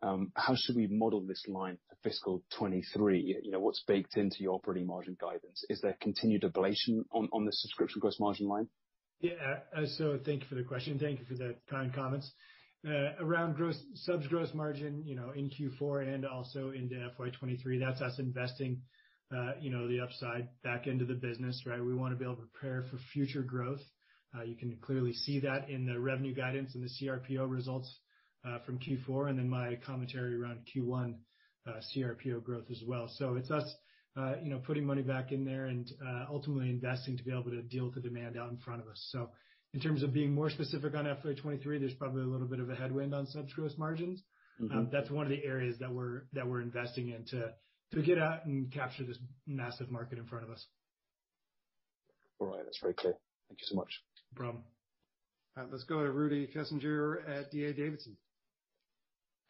[0.00, 3.42] um how should we model this line for fiscal 2023?
[3.54, 5.64] What's baked into your operating margin guidance?
[5.68, 8.68] Is there continued ablation on the subscription gross margin line?
[9.20, 9.32] Yeah.
[9.76, 10.96] Uh, so, thank you for the question.
[10.98, 12.30] Thank you for the kind comments.
[12.86, 17.80] Uh, around gross subs gross margin, you know, in Q4 and also into FY 2023,
[17.80, 18.80] that's us investing
[19.34, 21.82] uh, you know, the upside back into the business, right?
[21.82, 23.82] We want to be able to prepare for future growth.
[24.36, 27.98] Uh, you can clearly see that in the revenue guidance and the CRPO results
[28.46, 31.14] uh, from Q4, and then my commentary around Q1
[31.66, 33.10] uh, CRPO growth as well.
[33.16, 33.64] So it's us
[34.16, 35.92] uh you know putting money back in there and
[36.30, 39.06] ultimately investing to be able to deal with the demand out in front of us.
[39.12, 39.28] So
[39.74, 42.70] in terms of being more specific on FY 2023, there's probably a little bit of
[42.70, 44.22] a headwind on subs gross margins.
[44.60, 44.76] Mm-hmm.
[44.76, 48.44] Um, that's one of the areas that we're that we're investing in to get out
[48.46, 50.66] and capture this massive market in front of us.
[52.38, 52.64] All right.
[52.64, 53.14] That's very clear.
[53.48, 54.02] Thank you so much.
[54.34, 54.64] Problem.
[55.56, 57.72] All right, let's go to Rudy Kessinger at D.A.
[57.72, 58.16] Davidson.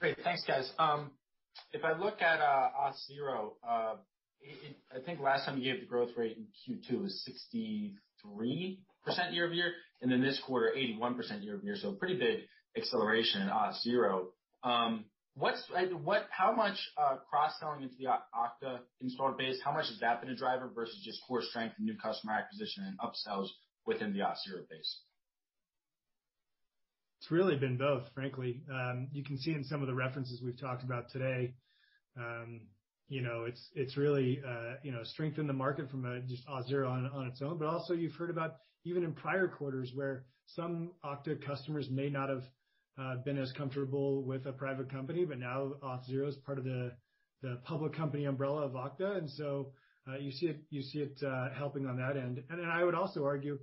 [0.00, 0.16] Great.
[0.22, 0.70] Thanks, guys.
[0.78, 1.10] Um,
[1.72, 3.94] if I look at uh, Auth0, uh,
[4.94, 7.94] I think last time you gave the growth rate in Q2 was 63%
[9.32, 11.76] year-over-year, and then this quarter, 81% year-over-year.
[11.76, 12.40] So pretty big
[12.76, 14.26] acceleration in Auth0.
[14.62, 15.04] Um,
[15.40, 15.52] uh,
[16.30, 16.78] how much
[17.30, 21.20] cross-selling into the Okta installed base, how much has that been a driver versus just
[21.26, 23.48] core strength and new customer acquisition and upsells
[23.88, 24.92] within the Auth0 base?
[27.20, 28.62] It's really been both, frankly.
[29.12, 31.54] You can see in some of the references we've talked about today,
[32.16, 32.60] Um,
[33.08, 34.42] you know, it's really
[35.04, 37.58] strengthened the market from just Auth0 on its own.
[37.58, 42.28] But also you've heard about even in prior quarters where some Okta customers may not
[42.28, 46.92] have been as comfortable with a private company, but now Auth0 is part of the
[47.64, 49.16] public company umbrella of Okta.
[49.18, 49.72] And so
[50.08, 51.18] uh you see it
[51.56, 52.44] helping on that end.
[52.50, 53.58] And I would also argue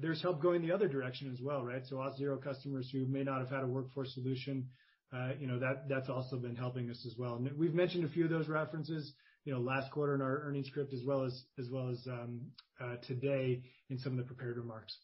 [0.00, 1.82] there's help going the other direction as well, right?
[1.90, 4.68] Auth0 customers who may not have had a workforce solution,
[5.12, 7.34] uh, you know, that's also been helping us as well.
[7.36, 9.12] And we've mentioned a few of those references
[9.44, 12.40] you know, last quarter in our earnings script as well as as well as um
[12.80, 14.96] uh today in some of the prepared remarks.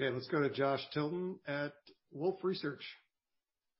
[0.00, 1.72] Okay, let's go to Josh Tilton at
[2.10, 2.82] Wolfe Research.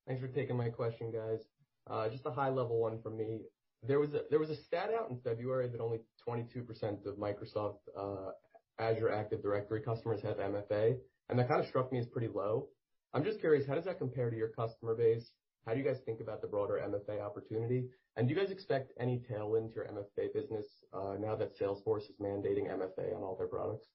[0.07, 2.11] Thanks for taking my question, guys.
[2.13, 3.41] Just a high-level one from me.
[3.87, 7.79] There was a there was a stat out in February that only 22% of Microsoft
[7.99, 8.33] uh,
[8.79, 10.97] Azure Active Directory customers have MFA,
[11.29, 12.69] and that kind of struck me as pretty low.
[13.15, 15.31] I'm just curious, how does that compare to your customer base?
[15.67, 17.89] how do you guys think about the broader MFA opportunity?
[18.17, 22.09] And do you guys expect any tailwind to your MFA business uh, now that Salesforce
[22.09, 23.87] is mandating MFA on all their products?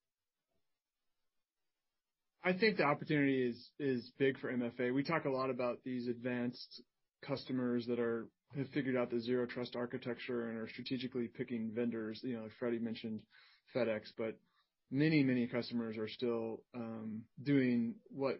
[2.44, 4.94] I think the opportunity is is big for MFA.
[4.94, 6.84] We talk a lot about these advanced
[7.26, 8.00] customers that
[8.58, 12.22] have figured out the Zero Trust architecture and are strategically picking vendors.
[12.24, 13.22] You know, Freddy mentioned
[13.76, 14.38] FedEx, but
[14.92, 16.62] many many customers are still
[17.44, 18.40] doing what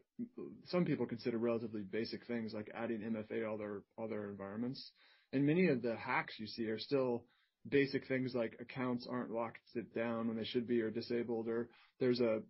[0.66, 4.92] some people consider relatively basic things like adding MFA to all their environments.
[5.34, 7.26] And many of the hacks you see are still
[7.68, 9.58] basic things like accounts aren't locked
[9.96, 11.68] down when they should be or disabled, or
[12.00, 12.44] there's an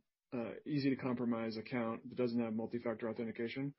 [0.65, 3.73] easy to compromise account that doesn't have multi-factor authentication.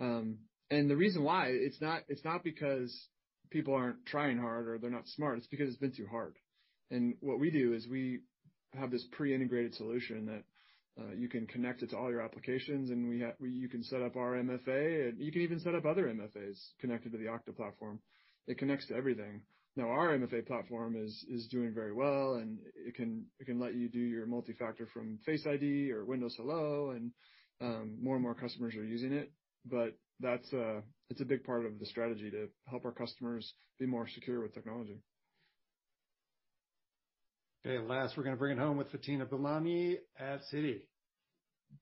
[0.00, 0.38] Um
[0.70, 3.08] and the reason why, it's not it's not because
[3.50, 6.34] people aren't trying hard or they're not smart, it's because it's been too hard.
[6.90, 8.20] And what we do is we
[8.74, 10.44] have this pre-integrated solution that
[11.00, 14.32] uh, you can connect it to all your applications, and you can set up our
[14.34, 18.00] MFA, and you can even set up other MFAs connected to the Okta platform.
[18.48, 19.42] It connects to everything.
[19.76, 23.74] Now, our MFA platform is is doing very well, and it can it can let
[23.74, 27.12] you do your multi-factor from Face ID or Windows Hello, and
[27.60, 29.30] um, more and more customers are using it.
[30.20, 30.80] That's uh,
[31.20, 35.00] a big part of the strategy to help our customers be more secure with technology.
[37.66, 37.78] Okay.
[37.78, 40.82] Last, we're gonna bring it home with Fatima Boolani at Citi.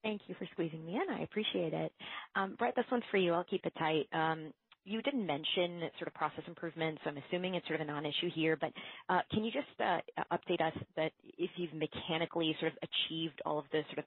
[0.03, 1.15] Thank you for squeezing me in.
[1.15, 1.93] I appreciate it.
[2.35, 3.33] Um, Brett, this one's for you.
[3.33, 4.07] I'll keep it tight.
[4.13, 4.53] Um,
[4.89, 8.31] You didn't mention sort of process improvements, so I'm assuming it's sort of a non-issue
[8.35, 8.57] here.
[8.57, 8.73] But
[9.09, 9.99] uh, can you just uh,
[10.33, 14.05] update us that if you've mechanically sort of achieved all of the sort of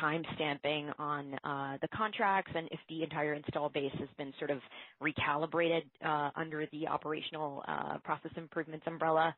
[0.00, 4.60] timestamping on uh, the contracts and if the entire install base has been sort of
[5.02, 5.82] recalibrated
[6.36, 7.64] under the operational
[8.04, 9.34] process improvements umbrella?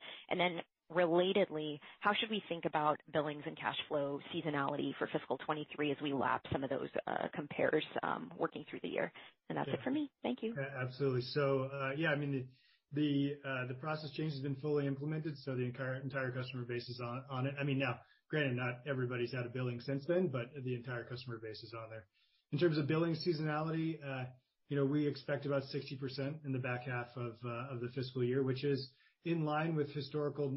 [0.94, 5.96] Relatedly, how should we think about billings and cash flow seasonality for fiscal 2023 as
[6.02, 9.12] we lap some of those uh, compares um, working through the year?
[9.48, 10.10] And that's it for me.
[10.22, 10.54] Thank you.
[10.80, 11.22] Absolutely.
[11.22, 12.46] So uh yeah, I mean,
[12.94, 17.46] uh, the process change has been fully implemented, so the entire customer base is on
[17.46, 17.54] it.
[17.58, 17.98] I mean, now,
[18.30, 21.90] granted, not everybody's had a billing since then, but the entire customer base is on
[21.90, 22.04] there.
[22.52, 24.24] In terms of billing seasonality, uh,
[24.68, 28.42] you know, we expect about 60% in the back half of of the fiscal year,
[28.42, 28.90] which is
[29.24, 30.56] in line with historical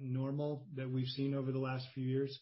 [0.00, 2.38] normal that we've seen over the last few years.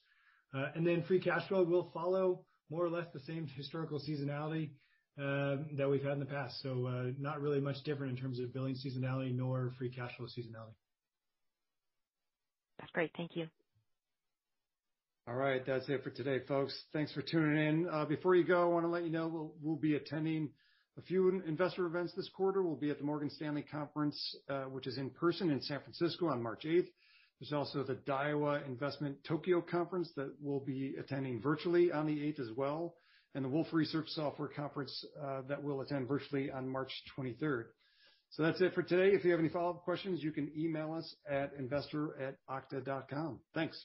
[0.55, 4.71] Uh and then free cash flow will follow more or less the same historical seasonality
[5.17, 6.61] that we've had in the past.
[6.63, 10.27] So uh not really much different in terms of billing seasonality nor free cash flow
[10.27, 10.75] seasonality.
[12.79, 13.13] That's great.
[13.17, 13.47] Thank you.
[15.29, 15.65] All right.
[15.65, 16.77] That's it for today, folks.
[16.93, 18.07] Thanks for tuning in.
[18.09, 20.51] Before you go, I wanna let you know we'll be attending
[20.99, 22.63] a few investor events this quarter.
[22.63, 26.29] We'll be at the Morgan Stanley conference, uh, which is in person in San Francisco
[26.29, 26.89] on March 8th.
[27.41, 32.41] There's also the Daiwa Investment Tokyo conference that we'll be attending virtually on the 8th
[32.41, 32.95] as well,
[33.35, 37.65] and the Wolfe Research Software Conference uh, that we'll attend virtually on March 23rd.
[38.39, 39.15] That's it for today.
[39.15, 43.41] If you have any follow-up questions, you can email us at investor@okta.com.
[43.55, 43.85] Thanks.